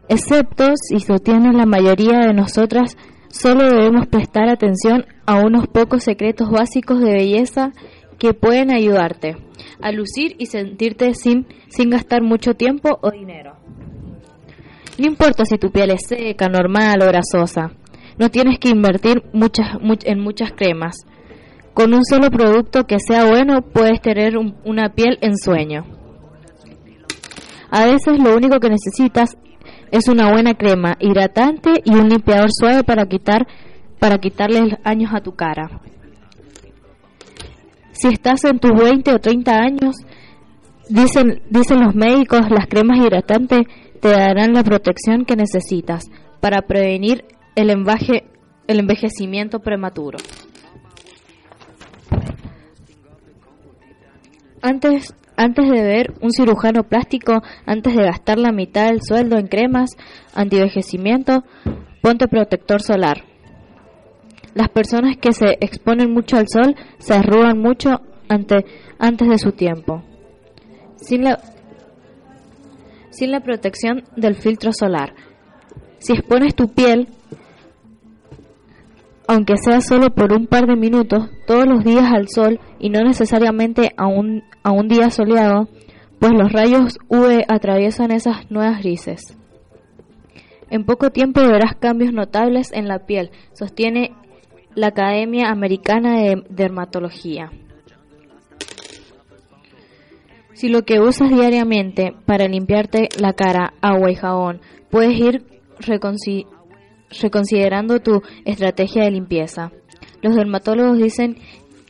Excepto 0.09 0.75
si 0.77 1.05
lo 1.11 1.19
tienen 1.19 1.57
la 1.57 1.67
mayoría 1.67 2.21
de 2.21 2.33
nosotras, 2.35 2.97
solo 3.31 3.65
debemos 3.65 4.07
prestar 4.07 4.49
atención 4.49 5.07
a 5.27 5.41
unos 5.41 5.67
pocos 5.67 6.05
secretos 6.05 6.51
básicos 6.51 7.01
de 7.01 7.13
belleza 7.13 7.73
que 8.19 8.33
pueden 8.33 8.71
ayudarte 8.71 9.37
a 9.83 9.91
lucir 9.91 10.37
y 10.39 10.47
sentirte 10.47 11.15
sin, 11.15 11.47
sin 11.69 11.91
gastar 11.91 12.23
mucho 12.23 12.55
tiempo 12.55 12.97
o 13.03 13.11
dinero. 13.11 13.57
No 14.99 15.07
importa 15.07 15.45
si 15.47 15.59
tu 15.59 15.73
piel 15.73 15.91
es 15.91 16.03
seca, 16.07 16.47
normal 16.49 17.03
o 17.03 17.07
grasosa, 17.07 17.73
no 18.19 18.29
tienes 18.29 18.59
que 18.61 18.69
invertir 18.69 19.25
muchas, 19.33 19.67
much- 19.81 20.05
en 20.07 20.21
muchas 20.21 20.53
cremas. 20.53 20.95
Con 21.81 21.95
un 21.95 22.05
solo 22.05 22.31
producto 22.31 22.85
que 22.85 22.99
sea 23.01 23.25
bueno 23.25 23.63
puedes 23.63 24.03
tener 24.03 24.37
un- 24.37 24.55
una 24.67 24.91
piel 24.91 25.17
en 25.23 25.35
sueño. 25.39 25.87
A 27.71 27.87
veces 27.87 28.19
lo 28.23 28.37
único 28.37 28.61
que 28.61 28.69
necesitas 28.69 29.39
es 29.91 30.07
una 30.09 30.31
buena 30.31 30.53
crema 30.53 30.97
hidratante 31.01 31.71
y 31.83 31.95
un 31.95 32.11
limpiador 32.11 32.51
suave 32.53 32.85
para 32.85 33.07
quitar 33.07 33.47
para 33.99 34.19
quitarle 34.19 34.77
años 34.85 35.11
a 35.15 35.23
tu 35.23 35.33
cara. 35.33 35.81
Si 37.93 38.09
estás 38.09 38.45
en 38.45 38.59
tus 38.59 38.73
20 38.73 39.15
o 39.15 39.19
30 39.19 39.53
años, 39.57 39.97
dicen, 40.91 41.41
dicen 41.49 41.81
los 41.83 41.95
médicos, 41.95 42.43
las 42.51 42.67
cremas 42.67 42.99
hidratantes 42.99 43.61
te 44.03 44.09
darán 44.09 44.53
la 44.53 44.65
protección 44.65 45.25
que 45.25 45.35
necesitas 45.37 46.05
para 46.41 46.61
prevenir 46.63 47.25
el, 47.55 47.71
envaje- 47.71 48.25
el 48.69 48.81
envejecimiento 48.81 49.61
prematuro. 49.61 50.19
Antes, 54.63 55.15
antes 55.37 55.69
de 55.71 55.83
ver 55.83 56.15
un 56.21 56.31
cirujano 56.33 56.83
plástico, 56.85 57.43
antes 57.67 57.97
de 57.97 58.03
gastar 58.05 58.39
la 58.39 58.53
mitad 58.53 58.89
del 58.89 59.01
sueldo 59.03 59.39
en 59.39 59.47
cremas 59.47 59.91
antivejecimiento, 60.35 61.45
ponte 62.03 62.29
protector 62.29 62.83
solar. 62.83 63.25
Las 64.55 64.69
personas 64.69 65.17
que 65.17 65.33
se 65.33 65.57
exponen 65.61 66.13
mucho 66.13 66.37
al 66.37 66.47
sol 66.49 66.75
se 66.99 67.15
arrugan 67.15 67.59
mucho 67.59 68.01
ante- 68.29 68.65
antes 68.99 69.29
de 69.29 69.39
su 69.39 69.53
tiempo. 69.53 70.03
Sin 70.97 71.25
la, 71.25 71.39
sin 73.11 73.31
la 73.31 73.41
protección 73.41 74.03
del 74.17 74.35
filtro 74.35 74.73
solar. 74.73 75.15
Si 75.99 76.13
expones 76.13 76.55
tu 76.55 76.69
piel, 76.69 77.09
aunque 79.31 79.57
sea 79.59 79.81
solo 79.81 80.11
por 80.11 80.33
un 80.33 80.49
par 80.49 80.67
de 80.67 80.75
minutos, 80.75 81.31
todos 81.47 81.65
los 81.65 81.85
días 81.85 82.13
al 82.13 82.29
sol 82.29 82.59
y 82.81 82.91
no 82.91 83.05
necesariamente 83.05 83.93
a 83.97 84.09
un, 84.09 84.43
a 84.65 84.73
un 84.73 84.89
día 84.89 85.09
soleado, 85.11 85.69
pues 86.19 86.33
los 86.33 86.51
rayos 86.53 86.99
UV 87.07 87.45
atraviesan 87.47 88.11
esas 88.11 88.51
nuevas 88.51 88.81
grises. 88.83 89.37
En 90.69 90.85
poco 90.85 91.11
tiempo 91.11 91.41
verás 91.43 91.77
cambios 91.79 92.13
notables 92.13 92.73
en 92.73 92.89
la 92.89 93.07
piel, 93.07 93.31
sostiene 93.53 94.11
la 94.75 94.89
Academia 94.89 95.51
Americana 95.51 96.19
de 96.21 96.43
Dermatología. 96.49 97.53
Si 100.55 100.69
lo 100.69 100.83
que 100.83 100.99
usas 100.99 101.31
diariamente 101.31 102.15
para 102.27 102.49
limpiarte 102.49 103.09
la 103.21 103.33
cara, 103.33 103.75
agua 103.81 104.11
y 104.11 104.17
jabón, 104.17 104.61
puedes 104.91 105.17
ir 105.19 105.45
reconci- 105.79 106.47
reconsiderando 107.21 108.01
tu 108.01 108.23
estrategia 108.45 109.05
de 109.05 109.11
limpieza. 109.11 109.73
Los 110.23 110.37
dermatólogos 110.37 110.99
dicen 110.99 111.37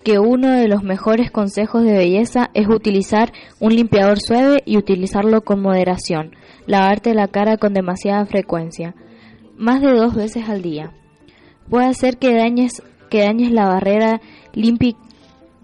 que 0.02 0.18
uno 0.18 0.50
de 0.50 0.68
los 0.68 0.82
mejores 0.82 1.30
consejos 1.30 1.84
de 1.84 1.92
belleza 1.92 2.50
es 2.54 2.68
utilizar 2.68 3.32
un 3.58 3.74
limpiador 3.74 4.18
suave 4.18 4.62
y 4.64 4.78
utilizarlo 4.78 5.42
con 5.42 5.60
moderación. 5.60 6.34
Lavarte 6.66 7.14
la 7.14 7.28
cara 7.28 7.58
con 7.58 7.74
demasiada 7.74 8.24
frecuencia, 8.26 8.94
más 9.56 9.82
de 9.82 9.92
dos 9.92 10.14
veces 10.14 10.48
al 10.48 10.62
día. 10.62 10.92
Puede 11.68 11.86
hacer 11.86 12.16
que 12.16 12.34
dañes, 12.34 12.82
que 13.10 13.20
dañes 13.20 13.52
la 13.52 13.66
barrera 13.66 14.20
límpica 14.54 14.98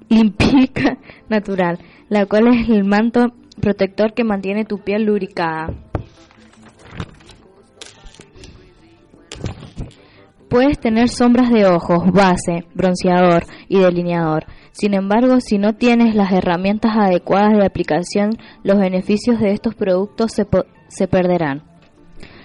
natural, 1.29 1.79
la 2.09 2.27
cual 2.27 2.49
es 2.49 2.69
el 2.69 2.85
manto 2.85 3.33
protector 3.61 4.13
que 4.13 4.25
mantiene 4.25 4.65
tu 4.65 4.79
piel 4.79 5.05
lubricada. 5.05 5.73
Puedes 10.49 10.79
tener 10.79 11.09
sombras 11.09 11.51
de 11.51 11.67
ojos, 11.67 12.05
base, 12.13 12.67
bronceador 12.75 13.45
y 13.69 13.81
delineador. 13.81 14.47
Sin 14.71 14.95
embargo, 14.95 15.41
si 15.41 15.59
no 15.59 15.75
tienes 15.75 16.15
las 16.15 16.31
herramientas 16.33 16.93
adecuadas 16.97 17.59
de 17.59 17.67
aplicación, 17.67 18.31
los 18.63 18.79
beneficios 18.79 19.41
de 19.41 19.53
estos 19.53 19.75
productos 19.75 20.33
se, 20.33 20.47
se 20.89 21.09
perderán. 21.09 21.65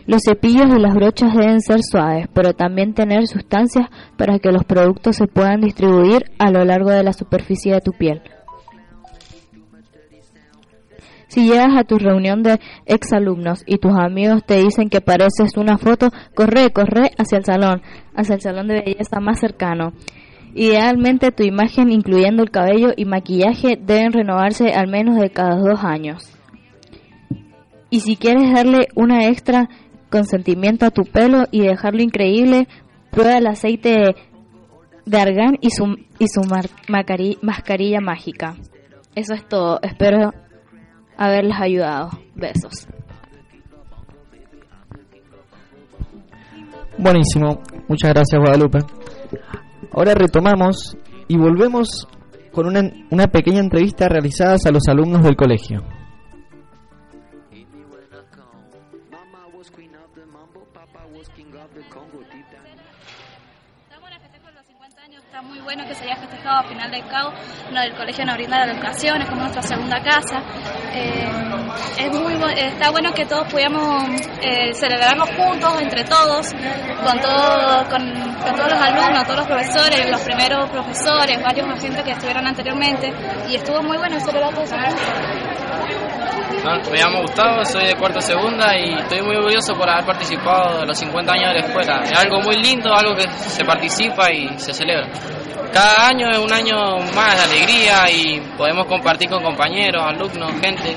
Los 0.07 0.23
cepillos 0.27 0.73
y 0.75 0.79
las 0.79 0.95
brochas 0.95 1.35
deben 1.35 1.61
ser 1.61 1.81
suaves, 1.83 2.27
pero 2.33 2.53
también 2.53 2.95
tener 2.95 3.27
sustancias 3.27 3.87
para 4.17 4.39
que 4.39 4.51
los 4.51 4.63
productos 4.63 5.17
se 5.17 5.27
puedan 5.27 5.61
distribuir 5.61 6.23
a 6.39 6.49
lo 6.49 6.65
largo 6.65 6.89
de 6.89 7.03
la 7.03 7.13
superficie 7.13 7.73
de 7.73 7.81
tu 7.81 7.91
piel. 7.91 8.21
Si 11.31 11.47
llegas 11.47 11.77
a 11.77 11.85
tu 11.85 11.97
reunión 11.97 12.43
de 12.43 12.59
exalumnos 12.85 13.63
y 13.65 13.77
tus 13.77 13.93
amigos 13.93 14.43
te 14.45 14.61
dicen 14.61 14.89
que 14.89 14.99
pareces 14.99 15.55
una 15.55 15.77
foto, 15.77 16.09
corre, 16.35 16.71
corre 16.71 17.11
hacia 17.17 17.37
el 17.37 17.45
salón, 17.45 17.81
hacia 18.13 18.35
el 18.35 18.41
salón 18.41 18.67
de 18.67 18.81
belleza 18.81 19.21
más 19.21 19.39
cercano. 19.39 19.93
Idealmente 20.55 21.31
tu 21.31 21.43
imagen, 21.43 21.89
incluyendo 21.89 22.43
el 22.43 22.51
cabello 22.51 22.89
y 22.97 23.05
maquillaje, 23.05 23.79
deben 23.81 24.11
renovarse 24.11 24.73
al 24.73 24.89
menos 24.89 25.15
de 25.15 25.29
cada 25.29 25.55
dos 25.55 25.81
años. 25.85 26.37
Y 27.89 28.01
si 28.01 28.17
quieres 28.17 28.51
darle 28.51 28.89
una 28.95 29.27
extra 29.27 29.69
consentimiento 30.09 30.85
a 30.85 30.91
tu 30.91 31.03
pelo 31.03 31.45
y 31.49 31.61
dejarlo 31.61 32.01
increíble, 32.03 32.67
prueba 33.09 33.37
el 33.37 33.47
aceite 33.47 34.15
de, 35.05 35.17
argán 35.17 35.57
y 35.61 35.69
su, 35.69 35.95
y 36.19 36.27
su 36.27 36.41
mascarilla 37.41 38.01
mágica. 38.01 38.57
Eso 39.15 39.33
es 39.33 39.47
todo. 39.47 39.79
Espero 39.81 40.33
haberles 41.25 41.57
ayudado. 41.59 42.09
Besos. 42.35 42.87
Buenísimo, 46.97 47.61
muchas 47.87 48.13
gracias 48.13 48.39
Guadalupe. 48.39 48.79
Ahora 49.93 50.13
retomamos 50.13 50.97
y 51.27 51.37
volvemos 51.37 52.07
con 52.51 52.67
una, 52.67 52.81
una 53.11 53.27
pequeña 53.27 53.59
entrevista 53.59 54.07
realizada 54.07 54.57
a 54.65 54.71
los 54.71 54.83
alumnos 54.87 55.23
del 55.23 55.35
colegio. 55.35 55.81
Haya 66.61 66.61
festejado 66.61 66.61
a 66.61 66.63
final 66.63 66.91
del 66.91 67.07
cabo, 67.07 67.33
el 67.71 67.95
Colegio 67.95 68.25
nos 68.25 68.35
brinda 68.35 68.65
la 68.65 68.71
educación, 68.71 69.21
es 69.21 69.29
como 69.29 69.41
nuestra 69.41 69.61
segunda 69.61 70.01
casa. 70.01 70.41
Eh, 70.93 71.29
es 71.97 72.19
muy, 72.19 72.35
está 72.57 72.91
bueno 72.91 73.13
que 73.13 73.25
todos 73.25 73.47
pudiéramos 73.47 74.03
eh, 74.41 74.73
celebrarlo 74.73 75.25
juntos, 75.25 75.81
entre 75.81 76.03
todos, 76.03 76.51
con, 76.51 77.19
todo, 77.19 77.89
con, 77.89 78.55
todos 78.55 78.71
los 78.71 78.81
alumnos, 78.81 79.23
todos 79.23 79.37
los 79.37 79.47
profesores, 79.47 80.09
los 80.09 80.21
primeros 80.21 80.69
profesores, 80.69 81.41
varios 81.41 81.67
agentes 81.69 82.03
que 82.03 82.11
estuvieron 82.11 82.45
anteriormente, 82.47 83.11
y 83.49 83.55
estuvo 83.55 83.81
muy 83.83 83.97
bueno 83.97 84.19
celebrar 84.19 84.53
todo 84.53 84.63
eso. 84.63 84.75
Me 86.91 86.97
llamo 86.99 87.21
Gustavo, 87.21 87.65
soy 87.65 87.87
de 87.87 87.95
cuarto 87.95 88.21
segunda 88.21 88.77
y 88.77 88.93
estoy 88.93 89.21
muy 89.23 89.35
orgulloso 89.35 89.73
por 89.73 89.89
haber 89.89 90.05
participado 90.05 90.81
de 90.81 90.85
los 90.85 90.99
50 90.99 91.31
años 91.33 91.53
de 91.53 91.59
la 91.59 91.65
escuela. 91.65 92.01
Es 92.03 92.19
algo 92.19 92.39
muy 92.41 92.55
lindo, 92.57 92.93
algo 92.93 93.15
que 93.15 93.27
se 93.29 93.65
participa 93.65 94.31
y 94.31 94.59
se 94.59 94.71
celebra. 94.73 95.07
Cada 95.73 96.07
año 96.07 96.27
es 96.29 96.37
un 96.37 96.51
año 96.51 96.97
más 97.15 97.35
de 97.35 97.55
alegría 97.55 98.05
y 98.11 98.41
podemos 98.57 98.85
compartir 98.87 99.29
con 99.29 99.41
compañeros, 99.41 100.03
alumnos, 100.05 100.51
gente. 100.61 100.95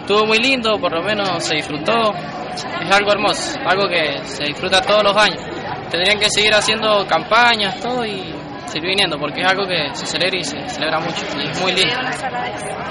Estuvo 0.00 0.26
muy 0.26 0.38
lindo, 0.38 0.78
por 0.78 0.92
lo 0.92 1.02
menos 1.02 1.42
se 1.42 1.56
disfrutó. 1.56 2.12
Es 2.52 2.94
algo 2.94 3.12
hermoso, 3.12 3.58
algo 3.64 3.88
que 3.88 4.18
se 4.24 4.44
disfruta 4.44 4.82
todos 4.82 5.02
los 5.04 5.16
años. 5.16 5.42
Tendrían 5.90 6.18
que 6.18 6.28
seguir 6.28 6.52
haciendo 6.52 7.06
campañas, 7.06 7.80
todo 7.80 8.04
y 8.04 8.34
seguir 8.66 8.90
viniendo 8.90 9.18
porque 9.18 9.40
es 9.40 9.46
algo 9.46 9.66
que 9.66 9.88
se 9.94 10.06
celebra 10.06 10.38
y 10.38 10.44
se 10.44 10.68
celebra 10.68 11.00
mucho 11.00 11.24
y 11.38 11.48
es 11.48 11.60
muy 11.60 11.72
lindo. 11.72 11.96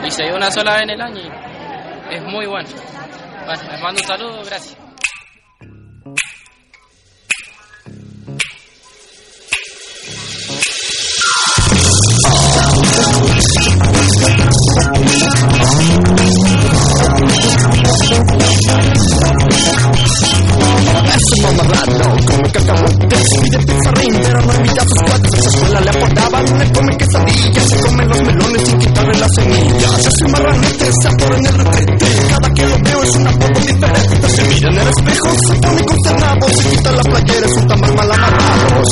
Y 0.04 0.12
se 0.12 0.24
dio 0.24 0.36
una 0.36 0.50
sola 0.50 0.74
vez 0.74 0.84
en 0.84 0.90
el 0.90 1.02
año 1.02 1.22
y 1.22 2.16
es 2.16 2.24
muy 2.24 2.48
bueno. 2.48 2.68
Bueno, 3.46 3.62
les 3.72 3.82
mando 3.82 4.02
un 4.02 4.08
saludo, 4.08 4.42
gracias. 4.46 4.89
Es 21.20 21.24
un 21.44 21.56
mamarrano, 21.58 22.16
come 22.26 22.52
cacahuetes, 22.52 23.28
pide 23.42 23.60
pizarrín, 23.66 24.14
pero 24.22 24.42
no 24.42 24.54
invita 24.54 24.82
a 24.82 24.86
sus 24.86 25.02
cuates. 25.04 25.34
En 25.34 25.42
su 25.42 25.50
escuela 25.50 25.80
le 25.82 25.90
aportaban, 25.90 26.60
le 26.60 26.72
come 26.72 26.98
quesadillas, 26.98 27.70
se 27.70 27.80
come 27.80 28.06
los 28.06 28.22
melones 28.22 28.62
sin 28.66 28.78
quitarle 28.80 29.20
las 29.20 29.30
semillas. 29.36 30.06
Es 30.06 30.14
un 30.26 30.32
marranete, 30.32 30.92
se 31.02 31.08
atora 31.08 31.38
en 31.38 31.46
el 31.46 31.54
retrete, 31.54 32.06
cada 32.30 32.54
que 32.54 32.66
lo 32.68 32.80
veo 32.84 33.04
es 33.04 33.16
una 33.16 33.32
foto 33.32 33.60
diferente. 33.60 34.30
Se 34.30 34.44
mira 34.44 34.70
en 34.70 34.78
el 34.78 34.88
espejo, 34.88 35.30
se 35.48 35.56
pone 35.56 35.86
consternado, 35.86 36.48
se 36.50 36.70
quita 36.70 36.92
la 36.92 37.04
playera, 37.04 37.46
es 37.46 37.54
un 37.54 37.68
tamal 37.68 37.96
mal 37.96 38.12
amarrado. 38.12 38.84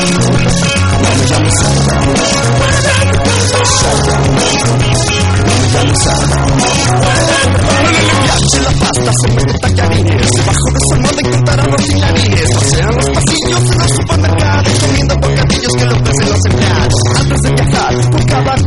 Thank 0.00 0.72
you. 0.72 0.77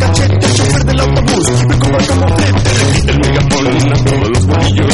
Cachete 0.02 0.40
chofer 0.54 0.84
del 0.86 1.00
autobús 1.00 1.50
me 1.68 1.78
como 1.80 2.00
frente 2.00 2.92
quita 2.94 3.12
el 3.12 3.20
megapolín 3.20 3.92
a 3.92 4.04
todos 4.04 4.30
los 4.30 4.46
bolillos 4.48 4.91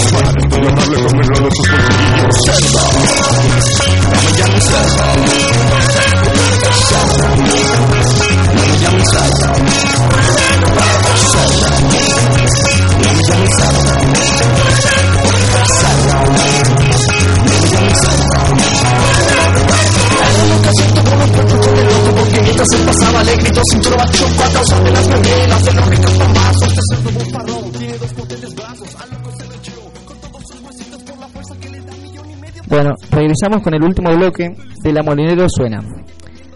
Regresamos 33.39 33.63
con 33.63 33.75
el 33.75 33.83
último 33.83 34.15
bloque 34.15 34.55
de 34.81 34.93
La 34.93 35.03
Molinero 35.03 35.45
Suena. 35.47 35.79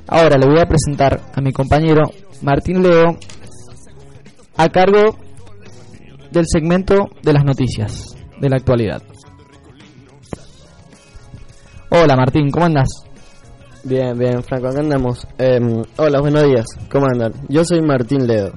Ahora 0.07 0.36
le 0.36 0.47
voy 0.47 0.59
a 0.59 0.65
presentar 0.65 1.21
a 1.32 1.39
mi 1.39 1.51
compañero 1.51 2.01
Martín 2.41 2.82
Leo 2.82 3.19
a 4.57 4.69
cargo 4.69 5.15
del 6.32 6.45
segmento 6.47 6.95
de 7.21 7.34
las 7.34 7.45
noticias 7.45 8.15
de 8.39 8.49
la 8.49 8.55
actualidad. 8.55 9.03
Hola 11.91 12.15
Martín, 12.15 12.49
¿cómo 12.49 12.65
andas? 12.65 12.88
Bien, 13.84 14.17
bien, 14.17 14.41
Franco, 14.41 14.69
acá 14.69 14.79
andamos. 14.79 15.27
Em, 15.38 15.84
hola, 15.97 16.19
buenos 16.19 16.43
días, 16.45 16.65
¿cómo 16.91 17.05
andan? 17.05 17.34
Yo 17.47 17.63
soy 17.63 17.82
Martín 17.84 18.25
Ledo. 18.25 18.53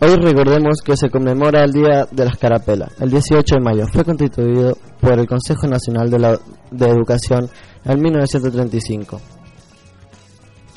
Hoy 0.00 0.14
recordemos 0.14 0.78
que 0.84 0.96
se 0.96 1.10
conmemora 1.10 1.64
el 1.64 1.72
Día 1.72 2.06
de 2.10 2.24
la 2.24 2.30
Escarapela. 2.30 2.88
El 3.00 3.10
18 3.10 3.56
de 3.56 3.60
mayo 3.60 3.86
fue 3.92 4.04
constituido 4.04 4.76
por 5.00 5.18
el 5.18 5.26
Consejo 5.26 5.66
Nacional 5.66 6.08
de, 6.08 6.18
la, 6.20 6.38
de 6.70 6.88
Educación 6.88 7.48
en 7.84 8.00
1935. 8.00 9.20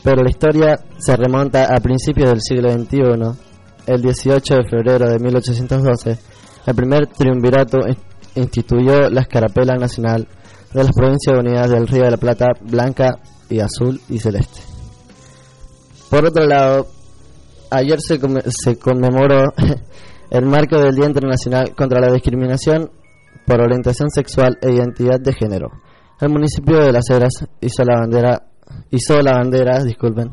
Pero 0.03 0.23
la 0.23 0.29
historia 0.29 0.79
se 0.97 1.15
remonta 1.15 1.65
a 1.65 1.79
principios 1.79 2.31
del 2.31 2.41
siglo 2.41 2.71
XXI. 2.71 3.39
El 3.85 4.01
18 4.01 4.55
de 4.55 4.63
febrero 4.69 5.07
de 5.09 5.19
1812, 5.19 6.17
el 6.65 6.75
primer 6.75 7.07
triunvirato 7.07 7.77
in- 7.87 7.97
instituyó 8.35 9.07
la 9.09 9.21
Escarapela 9.21 9.75
Nacional 9.75 10.27
de 10.73 10.83
las 10.83 10.93
Provincias 10.93 11.37
Unidas 11.37 11.69
del 11.69 11.87
Río 11.87 12.05
de 12.05 12.11
la 12.11 12.17
Plata, 12.17 12.47
blanca 12.61 13.19
y 13.49 13.59
azul 13.59 13.99
y 14.09 14.17
celeste. 14.17 14.61
Por 16.09 16.25
otro 16.25 16.45
lado, 16.47 16.87
ayer 17.71 17.99
se, 17.99 18.19
se 18.49 18.77
conmemoró 18.77 19.53
el 20.29 20.45
marco 20.45 20.77
del 20.79 20.93
Día 20.95 21.05
Internacional 21.07 21.73
contra 21.75 21.99
la 21.99 22.13
Discriminación 22.13 22.89
por 23.45 23.61
Orientación 23.61 24.09
Sexual 24.11 24.57
e 24.61 24.71
Identidad 24.71 25.19
de 25.19 25.33
Género. 25.33 25.69
El 26.19 26.29
municipio 26.29 26.79
de 26.79 26.91
Las 26.91 27.09
Heras 27.09 27.33
hizo 27.61 27.83
la 27.83 27.99
bandera, 27.99 28.43
hizo 28.91 29.21
la 29.21 29.31
bandera, 29.33 29.83
disculpen, 29.83 30.29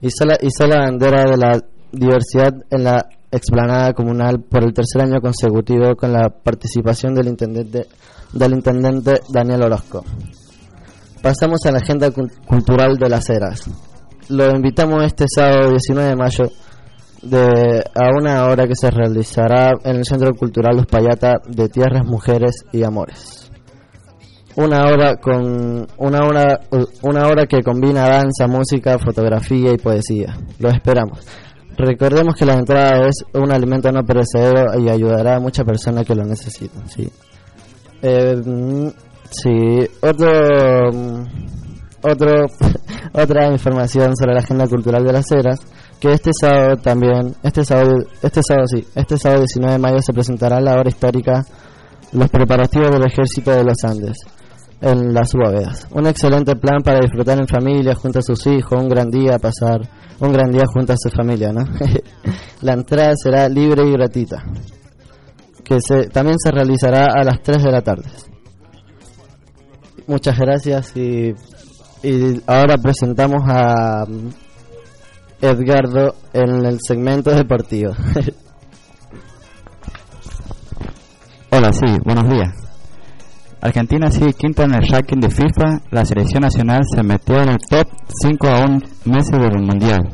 hizo 0.00 0.24
la, 0.24 0.38
hizo 0.40 0.66
la 0.66 0.78
bandera 0.86 1.24
de 1.30 1.36
la 1.36 1.60
diversidad 1.90 2.52
en 2.70 2.84
la 2.84 3.04
explanada 3.32 3.92
comunal 3.94 4.40
por 4.48 4.62
el 4.62 4.72
tercer 4.72 5.02
año 5.02 5.20
consecutivo 5.20 5.96
con 5.96 6.12
la 6.12 6.28
participación 6.30 7.14
del 7.14 7.26
intendente 7.28 7.86
del 8.32 8.52
intendente 8.52 9.20
Daniel 9.32 9.62
Orozco. 9.64 10.04
Pasamos 11.22 11.60
a 11.66 11.72
la 11.72 11.78
agenda 11.78 12.08
cul- 12.10 12.30
cultural 12.46 12.96
de 12.96 13.08
las 13.08 13.28
Heras. 13.30 13.64
Lo 14.28 14.50
invitamos 14.50 15.02
este 15.04 15.24
sábado 15.32 15.70
19 15.70 16.10
de 16.10 16.16
mayo 16.16 16.44
de, 17.24 17.82
a 17.94 18.10
una 18.16 18.44
hora 18.46 18.66
que 18.66 18.76
se 18.76 18.90
realizará 18.90 19.72
en 19.84 19.96
el 19.96 20.04
Centro 20.04 20.34
Cultural 20.34 20.76
Los 20.76 20.86
Payata 20.86 21.34
de 21.48 21.68
Tierras, 21.68 22.06
Mujeres 22.06 22.64
y 22.72 22.82
Amores. 22.82 23.50
Una 24.56 24.84
hora 24.84 25.16
con 25.16 25.86
una 25.96 26.18
hora 26.24 26.60
una 27.02 27.26
hora 27.26 27.44
que 27.46 27.62
combina 27.62 28.08
danza, 28.08 28.46
música, 28.46 28.98
fotografía 28.98 29.72
y 29.72 29.78
poesía. 29.78 30.36
Lo 30.60 30.68
esperamos. 30.68 31.26
Recordemos 31.76 32.36
que 32.36 32.46
la 32.46 32.54
entrada 32.54 33.08
es 33.08 33.24
un 33.32 33.50
alimento 33.50 33.90
no 33.90 34.04
perecedero 34.04 34.78
y 34.78 34.88
ayudará 34.88 35.36
a 35.36 35.40
muchas 35.40 35.66
personas 35.66 36.06
que 36.06 36.14
lo 36.14 36.24
necesitan. 36.24 36.88
Sí. 36.88 37.10
Eh, 38.00 38.40
sí. 39.30 39.88
Otro 40.00 40.30
otro 42.02 42.46
otra 43.12 43.50
información 43.50 44.14
sobre 44.14 44.34
la 44.34 44.40
agenda 44.40 44.68
cultural 44.68 45.04
de 45.04 45.12
las 45.12 45.32
Heras 45.32 45.58
que 46.04 46.12
este 46.12 46.32
sábado 46.38 46.76
también 46.76 47.34
este 47.42 47.64
sábado 47.64 47.92
este 48.22 48.42
sábado 48.46 48.66
sí 48.66 48.86
este 48.94 49.16
sábado 49.16 49.40
19 49.40 49.72
de 49.72 49.78
mayo 49.78 50.02
se 50.02 50.12
presentará 50.12 50.60
la 50.60 50.74
hora 50.74 50.90
histórica 50.90 51.42
los 52.12 52.28
preparativos 52.28 52.90
del 52.90 53.06
ejército 53.06 53.52
de 53.52 53.64
los 53.64 53.82
Andes 53.84 54.18
en 54.82 55.14
las 55.14 55.32
bóvedas. 55.32 55.88
Un 55.92 56.06
excelente 56.06 56.56
plan 56.56 56.82
para 56.84 57.00
disfrutar 57.00 57.38
en 57.38 57.48
familia 57.48 57.94
junto 57.94 58.18
a 58.18 58.22
sus 58.22 58.46
hijos 58.46 58.78
un 58.78 58.90
gran 58.90 59.08
día 59.08 59.38
pasar 59.38 59.80
un 60.20 60.30
gran 60.30 60.50
día 60.50 60.64
junto 60.70 60.92
a 60.92 60.96
su 60.98 61.08
familia 61.08 61.54
no 61.54 61.64
la 62.60 62.74
entrada 62.74 63.14
será 63.16 63.48
libre 63.48 63.88
y 63.88 63.92
gratuita 63.92 64.44
que 65.64 65.80
se, 65.80 66.08
también 66.08 66.36
se 66.38 66.50
realizará 66.50 67.06
a 67.18 67.24
las 67.24 67.40
3 67.40 67.62
de 67.62 67.72
la 67.72 67.80
tarde. 67.80 68.10
Muchas 70.06 70.38
gracias 70.38 70.94
y 70.98 71.32
y 72.02 72.42
ahora 72.46 72.76
presentamos 72.76 73.42
a 73.46 74.04
Edgardo 75.44 76.14
en 76.32 76.64
el 76.64 76.80
segmento 76.80 77.30
deportivo. 77.30 77.92
Hola, 81.50 81.70
sí, 81.72 81.84
buenos 82.02 82.26
días. 82.30 82.50
Argentina 83.60 84.10
sigue 84.10 84.32
quinta 84.32 84.64
en 84.64 84.72
el 84.74 84.88
ranking 84.88 85.20
de 85.20 85.30
FIFA. 85.30 85.82
La 85.90 86.06
selección 86.06 86.42
nacional 86.42 86.82
se 86.90 87.02
metió 87.02 87.42
en 87.42 87.50
el 87.50 87.58
top 87.58 87.86
5 88.22 88.48
a 88.48 88.64
un 88.64 88.82
meses 89.04 89.38
del 89.38 89.60
Mundial. 89.60 90.08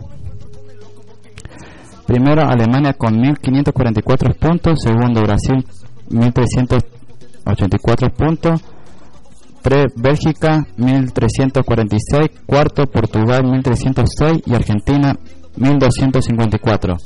Primero 2.06 2.42
Alemania 2.42 2.94
con 2.94 3.14
1.544 3.14 4.36
puntos. 4.36 4.82
Segundo 4.82 5.22
Brasil 5.22 5.64
1.384 6.10 8.12
puntos. 8.12 8.60
Bélgica 9.96 10.58
1.346. 10.78 12.30
Cuarto 12.46 12.84
Portugal 12.86 13.42
1.306. 13.44 14.42
Y 14.46 14.54
Argentina 14.54 15.14
1.254. 15.56 16.96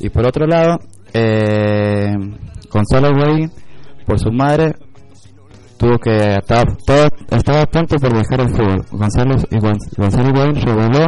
Y 0.00 0.10
por 0.10 0.26
otro 0.26 0.46
lado, 0.46 0.78
eh, 1.12 2.12
Gonzalo 2.70 3.08
Higuaín, 3.10 3.50
por 4.06 4.18
su 4.18 4.30
madre, 4.30 4.74
tuvo 5.76 5.98
que 5.98 6.34
estar 6.34 6.64
todo, 6.86 7.08
estaba 7.30 7.62
a 7.62 7.66
punto 7.66 7.96
por 7.96 8.12
dejar 8.12 8.40
el 8.40 8.50
fútbol. 8.50 8.84
Gonzalo, 8.90 9.36
y 9.50 9.56
Gon- 9.58 9.78
Gonzalo 9.96 10.32
reveló 10.52 11.06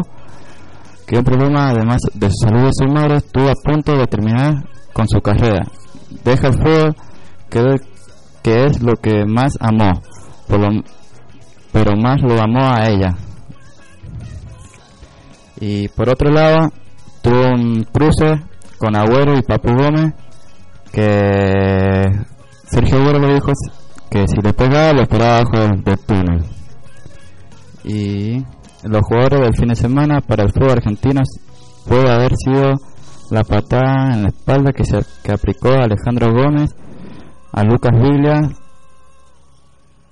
que 1.07 1.19
un 1.19 1.25
problema 1.25 1.71
además 1.71 2.01
de 2.15 2.29
su 2.31 2.37
salud 2.47 2.65
de 2.67 2.71
su 2.73 2.87
madre 2.87 3.17
estuvo 3.17 3.49
a 3.49 3.55
punto 3.65 3.97
de 3.97 4.07
terminar 4.07 4.65
con 4.93 5.09
su 5.09 5.21
carrera. 5.21 5.65
Deja 6.25 6.49
el 6.49 6.55
fútbol, 6.55 6.97
que, 7.49 7.77
que 8.43 8.65
es 8.67 8.81
lo 8.83 8.95
que 8.97 9.25
más 9.25 9.53
amó, 9.61 9.91
lo- 10.59 10.83
pero 11.73 11.97
más 11.97 12.21
lo 12.23 12.41
amó 12.41 12.65
a 12.65 12.89
ella. 12.89 13.15
Y 15.61 15.89
por 15.89 16.09
otro 16.09 16.31
lado, 16.31 16.71
tuvo 17.23 17.49
un 17.55 17.85
cruce 17.93 18.43
con 18.79 18.97
Agüero 18.97 19.37
y 19.37 19.43
Papu 19.43 19.69
Gómez 19.75 20.15
que 20.91 22.03
Sergio 22.67 22.99
Agüero 22.99 23.19
le 23.19 23.35
dijo 23.35 23.53
que 24.11 24.27
si 24.27 24.37
le 24.43 24.53
pegaba 24.53 24.93
lo 24.93 25.03
esperaba 25.03 25.39
abajo 25.39 25.59
del, 25.59 25.99
túnel. 25.99 26.45
Y 27.85 28.39
los 28.85 29.03
jugadores 29.03 29.41
del 29.41 29.57
fin 29.57 29.69
de 29.69 29.77
semana 29.77 30.21
para 30.21 30.45
el 30.45 30.53
fútbol 30.53 30.71
argentino 30.71 31.21
puede 31.87 32.11
haber 32.11 32.33
sido 32.37 32.75
la 33.31 33.45
patada 33.45 34.15
en 34.15 34.23
la 34.23 34.29
espalda 34.29 34.73
que, 34.73 34.85
se, 34.85 34.99
que 35.23 35.33
aplicó 35.33 35.69
Alejandro 35.69 36.33
Gómez 36.33 36.75
a 37.53 37.63
Lucas 37.63 37.93
Biglia, 38.01 38.49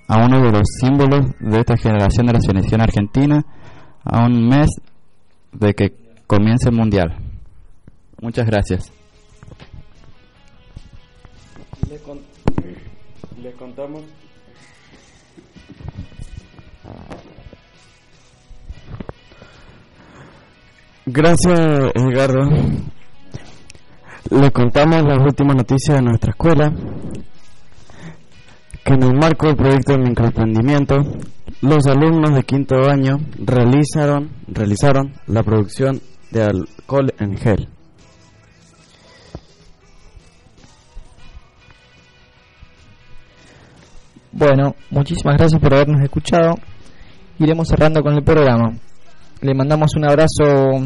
a 0.08 0.24
uno 0.24 0.40
de 0.40 0.50
los 0.52 0.62
símbolos 0.80 1.26
de 1.38 1.60
esta 1.60 1.76
generación 1.76 2.26
de 2.26 2.32
la 2.32 2.40
selección 2.40 2.80
argentina, 2.80 3.44
a 4.04 4.24
un 4.26 4.48
mes 4.48 4.68
de 5.52 5.74
que 5.74 5.92
comience 6.26 6.68
el 6.70 6.74
mundial. 6.76 7.16
Muchas 8.20 8.46
gracias. 8.46 8.90
Le, 11.88 11.98
con- 11.98 12.20
le 13.42 13.52
contamos. 13.52 14.02
Gracias, 21.06 21.58
Edgardo. 21.94 22.48
Le 24.30 24.50
contamos 24.50 25.02
las 25.04 25.18
últimas 25.20 25.56
noticias 25.56 25.96
de 25.96 26.02
nuestra 26.02 26.30
escuela. 26.30 26.72
En 28.90 29.02
el 29.02 29.14
marco 29.18 29.46
del 29.46 29.56
proyecto 29.56 29.92
de 29.92 29.98
microemprendimiento, 29.98 30.96
los 31.60 31.86
alumnos 31.86 32.34
de 32.34 32.42
quinto 32.42 32.88
año 32.88 33.18
realizaron, 33.36 34.30
realizaron 34.46 35.12
la 35.26 35.42
producción 35.42 36.00
de 36.30 36.44
alcohol 36.44 37.12
en 37.18 37.36
gel. 37.36 37.68
Bueno, 44.32 44.74
muchísimas 44.88 45.36
gracias 45.36 45.60
por 45.60 45.74
habernos 45.74 46.02
escuchado. 46.02 46.54
Iremos 47.38 47.68
cerrando 47.68 48.00
con 48.00 48.14
el 48.14 48.24
programa. 48.24 48.72
Le 49.42 49.54
mandamos 49.54 49.90
un 49.96 50.06
abrazo 50.06 50.82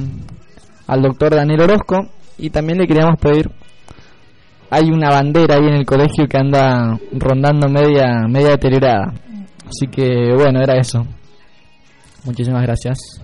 al 0.88 1.02
doctor 1.02 1.36
Daniel 1.36 1.60
Orozco 1.60 2.08
y 2.36 2.50
también 2.50 2.78
le 2.78 2.88
queríamos 2.88 3.20
pedir, 3.20 3.48
hay 4.74 4.90
una 4.90 5.10
bandera 5.10 5.56
ahí 5.56 5.66
en 5.66 5.74
el 5.74 5.84
colegio 5.84 6.26
que 6.26 6.38
anda 6.38 6.98
rondando 7.12 7.68
media, 7.68 8.26
media 8.26 8.52
deteriorada. 8.52 9.12
Así 9.66 9.86
que 9.86 10.32
bueno, 10.34 10.62
era 10.62 10.78
eso. 10.80 11.06
Muchísimas 12.24 12.62
gracias. 12.62 13.21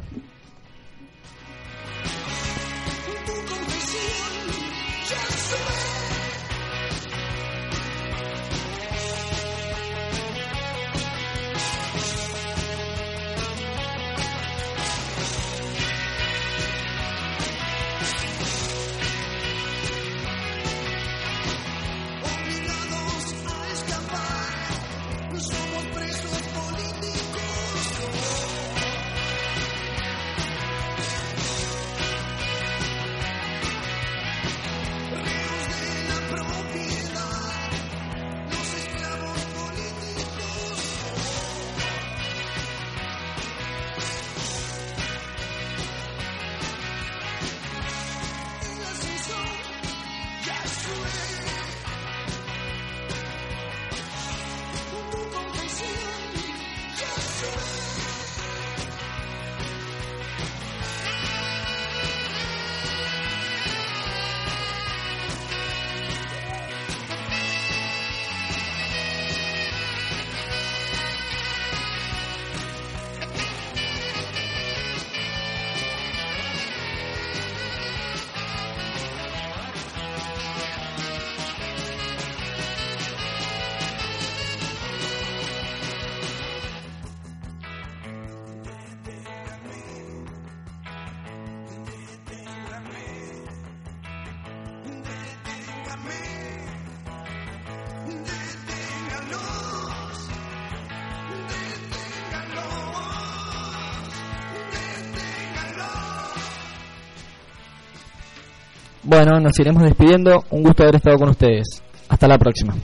Bueno, 109.09 109.40
nos 109.40 109.59
iremos 109.59 109.82
despidiendo. 109.82 110.44
Un 110.50 110.62
gusto 110.62 110.82
haber 110.82 110.96
estado 110.96 111.16
con 111.16 111.30
ustedes. 111.30 111.82
Hasta 112.11 112.28
la 112.28 112.36
próxima. 112.38 112.74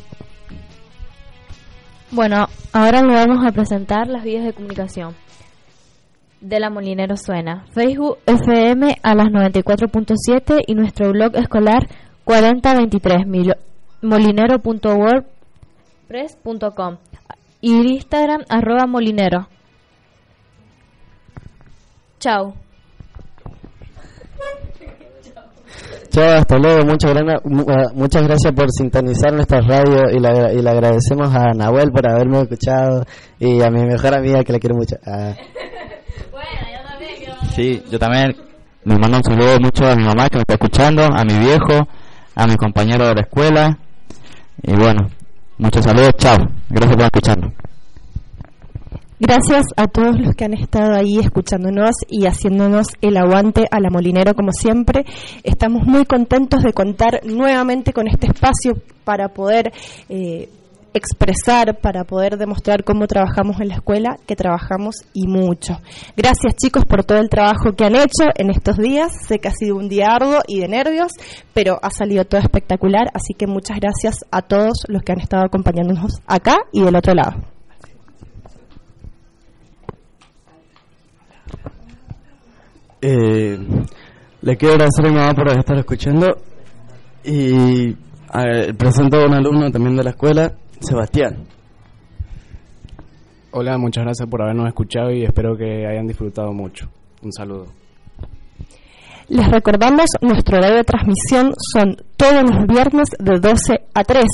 Bueno, 2.11 2.47
ahora 2.73 3.03
le 3.03 3.13
vamos 3.15 3.47
a 3.47 3.53
presentar 3.53 4.09
las 4.09 4.25
vías 4.25 4.45
de 4.45 4.55
comunicación 4.55 5.15
de 6.41 6.61
la 6.61 6.71
Molinero 6.71 7.17
Suena. 7.17 7.67
Facebook 7.75 8.19
FM 8.25 8.97
a 9.03 9.15
las 9.15 9.27
94.7 9.27 10.63
y 10.67 10.75
nuestro 10.75 11.11
blog 11.13 11.37
escolar 11.37 11.87
4023 12.25 13.27
milo- 13.27 13.57
molinero.wordpress.com 14.03 16.97
y 17.61 17.73
Instagram 17.95 18.43
arroba 18.49 18.87
molinero. 18.87 19.49
Chao. 22.21 22.55
Chao, 26.15 26.39
hasta 26.39 26.59
luego. 26.59 26.85
Muchas, 26.85 27.11
eh, 27.17 27.87
muchas 27.95 28.23
gracias 28.23 28.53
por 28.53 28.71
sintonizar 28.71 29.33
nuestra 29.33 29.61
radio 29.61 30.11
y, 30.11 30.21
la- 30.21 30.53
y 30.53 30.63
le 30.63 30.71
agradecemos 30.71 31.35
a 31.35 31.53
Nahuel 31.55 31.91
por 31.91 32.09
haberme 32.09 32.41
escuchado 32.43 33.05
y 33.41 33.61
a 33.63 33.71
mi 33.71 33.85
mejor 33.85 34.15
amiga 34.15 34.45
que 34.45 34.53
la 34.53 34.59
quiero 34.59 34.77
mucho. 34.77 34.97
Ah, 35.07 35.35
Sí, 37.55 37.83
yo 37.91 37.99
también 37.99 38.35
le 38.85 38.99
mando 38.99 39.17
un 39.19 39.25
saludo 39.25 39.59
mucho 39.61 39.87
a 39.87 39.95
mi 39.95 40.03
mamá 40.05 40.29
que 40.29 40.37
me 40.37 40.43
está 40.43 40.55
escuchando, 40.55 41.05
a 41.05 41.25
mi 41.25 41.39
viejo, 41.39 41.87
a 42.35 42.47
mis 42.47 42.57
compañeros 42.57 43.09
de 43.09 43.15
la 43.15 43.21
escuela. 43.21 43.79
Y 44.63 44.73
bueno, 44.75 45.09
Muchos 45.57 45.85
saludos, 45.85 46.13
chao. 46.19 46.37
Gracias 46.69 46.97
por 46.97 47.05
escucharnos. 47.05 47.53
Gracias 49.21 49.67
a 49.77 49.87
todos 49.87 50.19
los 50.19 50.35
que 50.35 50.45
han 50.45 50.55
estado 50.55 50.93
ahí 50.93 51.19
escuchándonos 51.21 51.95
y 52.09 52.27
haciéndonos 52.27 52.89
el 53.01 53.17
aguante 53.17 53.67
a 53.71 53.79
la 53.79 53.89
Molinero 53.89 54.35
como 54.35 54.51
siempre. 54.51 55.05
Estamos 55.45 55.87
muy 55.87 56.05
contentos 56.05 56.65
de 56.65 56.73
contar 56.73 57.21
nuevamente 57.25 57.93
con 57.93 58.09
este 58.09 58.27
espacio 58.27 58.75
para 59.05 59.29
poder 59.29 59.73
eh, 60.09 60.49
expresar, 60.95 61.79
para 61.81 62.03
poder 62.03 62.39
demostrar 62.39 62.83
cómo 62.83 63.07
trabajamos 63.07 63.61
en 63.61 63.69
la 63.69 63.77
escuela, 63.77 64.17
que 64.27 64.35
trabajamos 64.35 64.97
y 65.13 65.29
mucho. 65.29 65.81
Gracias 66.17 66.57
chicos 66.57 66.85
por 66.85 67.05
todo 67.05 67.19
el 67.19 67.29
trabajo 67.29 67.73
que 67.77 67.85
han 67.85 67.95
hecho 67.95 68.31
en 68.35 68.51
estos 68.51 68.79
días. 68.79 69.13
Sé 69.29 69.39
que 69.39 69.47
ha 69.47 69.53
sido 69.53 69.77
un 69.77 69.89
día 69.89 70.09
arduo 70.11 70.41
y 70.49 70.59
de 70.59 70.67
nervios, 70.67 71.13
pero 71.53 71.79
ha 71.83 71.91
salido 71.91 72.25
todo 72.25 72.41
espectacular, 72.41 73.07
así 73.15 73.33
que 73.35 73.47
muchas 73.47 73.79
gracias 73.79 74.25
a 74.33 74.43
todos 74.43 74.85
los 74.89 75.03
que 75.05 75.13
han 75.13 75.21
estado 75.21 75.45
acompañándonos 75.45 76.21
acá 76.27 76.57
y 76.73 76.83
del 76.83 76.97
otro 76.97 77.15
lado. 77.15 77.54
Eh, 83.07 83.59
le 84.41 84.57
quiero 84.57 84.77
agradecer 84.77 85.05
a 85.05 85.11
mi 85.11 85.15
mamá 85.15 85.35
por 85.35 85.47
estar 85.49 85.77
escuchando 85.77 86.39
y 87.23 87.95
a 88.31 88.45
ver, 88.45 88.75
presento 88.77 89.19
a 89.19 89.27
un 89.27 89.35
alumno 89.35 89.71
también 89.71 89.95
de 89.95 90.05
la 90.05 90.11
escuela, 90.11 90.55
Sebastián. 90.81 91.45
Hola, 93.51 93.77
muchas 93.77 94.05
gracias 94.05 94.27
por 94.27 94.41
habernos 94.41 94.69
escuchado 94.69 95.11
y 95.11 95.23
espero 95.23 95.55
que 95.55 95.87
hayan 95.87 96.07
disfrutado 96.07 96.51
mucho. 96.55 96.89
Un 97.23 97.31
saludo. 97.31 97.67
Les 99.29 99.51
recordamos, 99.51 100.07
nuestro 100.23 100.57
horario 100.57 100.79
de 100.79 100.85
transmisión 100.85 101.53
son 101.75 101.97
todos 102.17 102.43
los 102.43 102.67
viernes 102.67 103.09
de 103.19 103.39
12 103.39 103.85
a 103.93 104.03
13. 104.03 104.25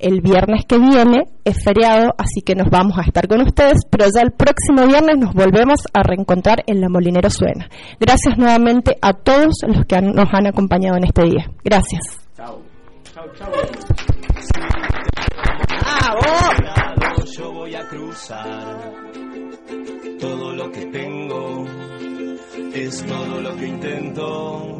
El 0.00 0.20
viernes 0.22 0.64
que 0.66 0.78
viene 0.78 1.24
es 1.44 1.62
feriado, 1.62 2.10
así 2.16 2.40
que 2.40 2.54
nos 2.54 2.68
vamos 2.70 2.96
a 2.98 3.02
estar 3.02 3.28
con 3.28 3.42
ustedes, 3.42 3.78
pero 3.90 4.06
ya 4.14 4.22
el 4.22 4.32
próximo 4.32 4.86
viernes 4.86 5.18
nos 5.18 5.34
volvemos 5.34 5.80
a 5.92 6.02
reencontrar 6.02 6.62
en 6.66 6.80
La 6.80 6.88
Molinero 6.88 7.28
Suena. 7.28 7.68
Gracias 8.00 8.38
nuevamente 8.38 8.96
a 9.02 9.12
todos 9.12 9.54
los 9.66 9.84
que 9.86 9.96
han- 9.96 10.12
nos 10.12 10.26
han 10.32 10.46
acompañado 10.46 10.96
en 10.96 11.04
este 11.04 11.22
día. 11.24 11.50
Gracias. 11.62 12.00
Chao. 12.36 12.62
Chao, 13.14 13.24
chao. 13.36 13.50
Cuidado, 15.90 17.24
yo 17.36 17.52
voy 17.52 17.74
a 17.74 17.86
cruzar. 17.88 18.92
Todo 20.18 20.54
lo 20.54 20.70
que 20.70 20.86
tengo 20.86 21.64
es 22.74 23.04
todo 23.06 23.40
lo 23.40 23.56
que 23.56 23.66
intento. 23.66 24.79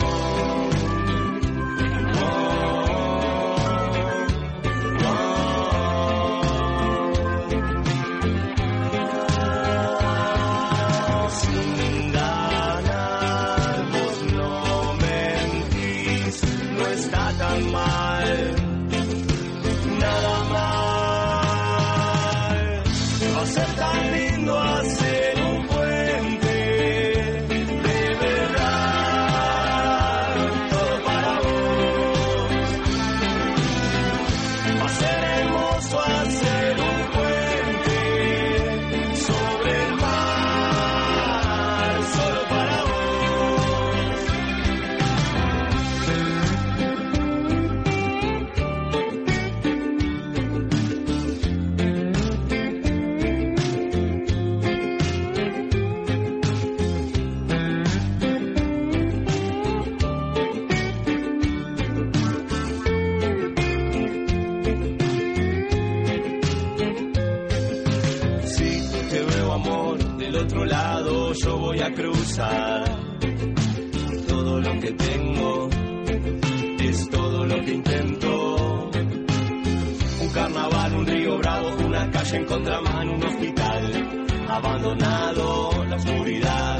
en 82.33 83.09
un 83.09 83.23
hospital 83.23 84.27
abandonado, 84.47 85.85
la 85.85 85.95
oscuridad. 85.97 86.79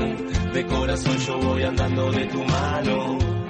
De 0.53 0.65
corazón 0.65 1.17
yo 1.17 1.39
voy 1.39 1.63
andando 1.63 2.11
de 2.11 2.25
tu 2.27 2.43
mano. 2.43 3.40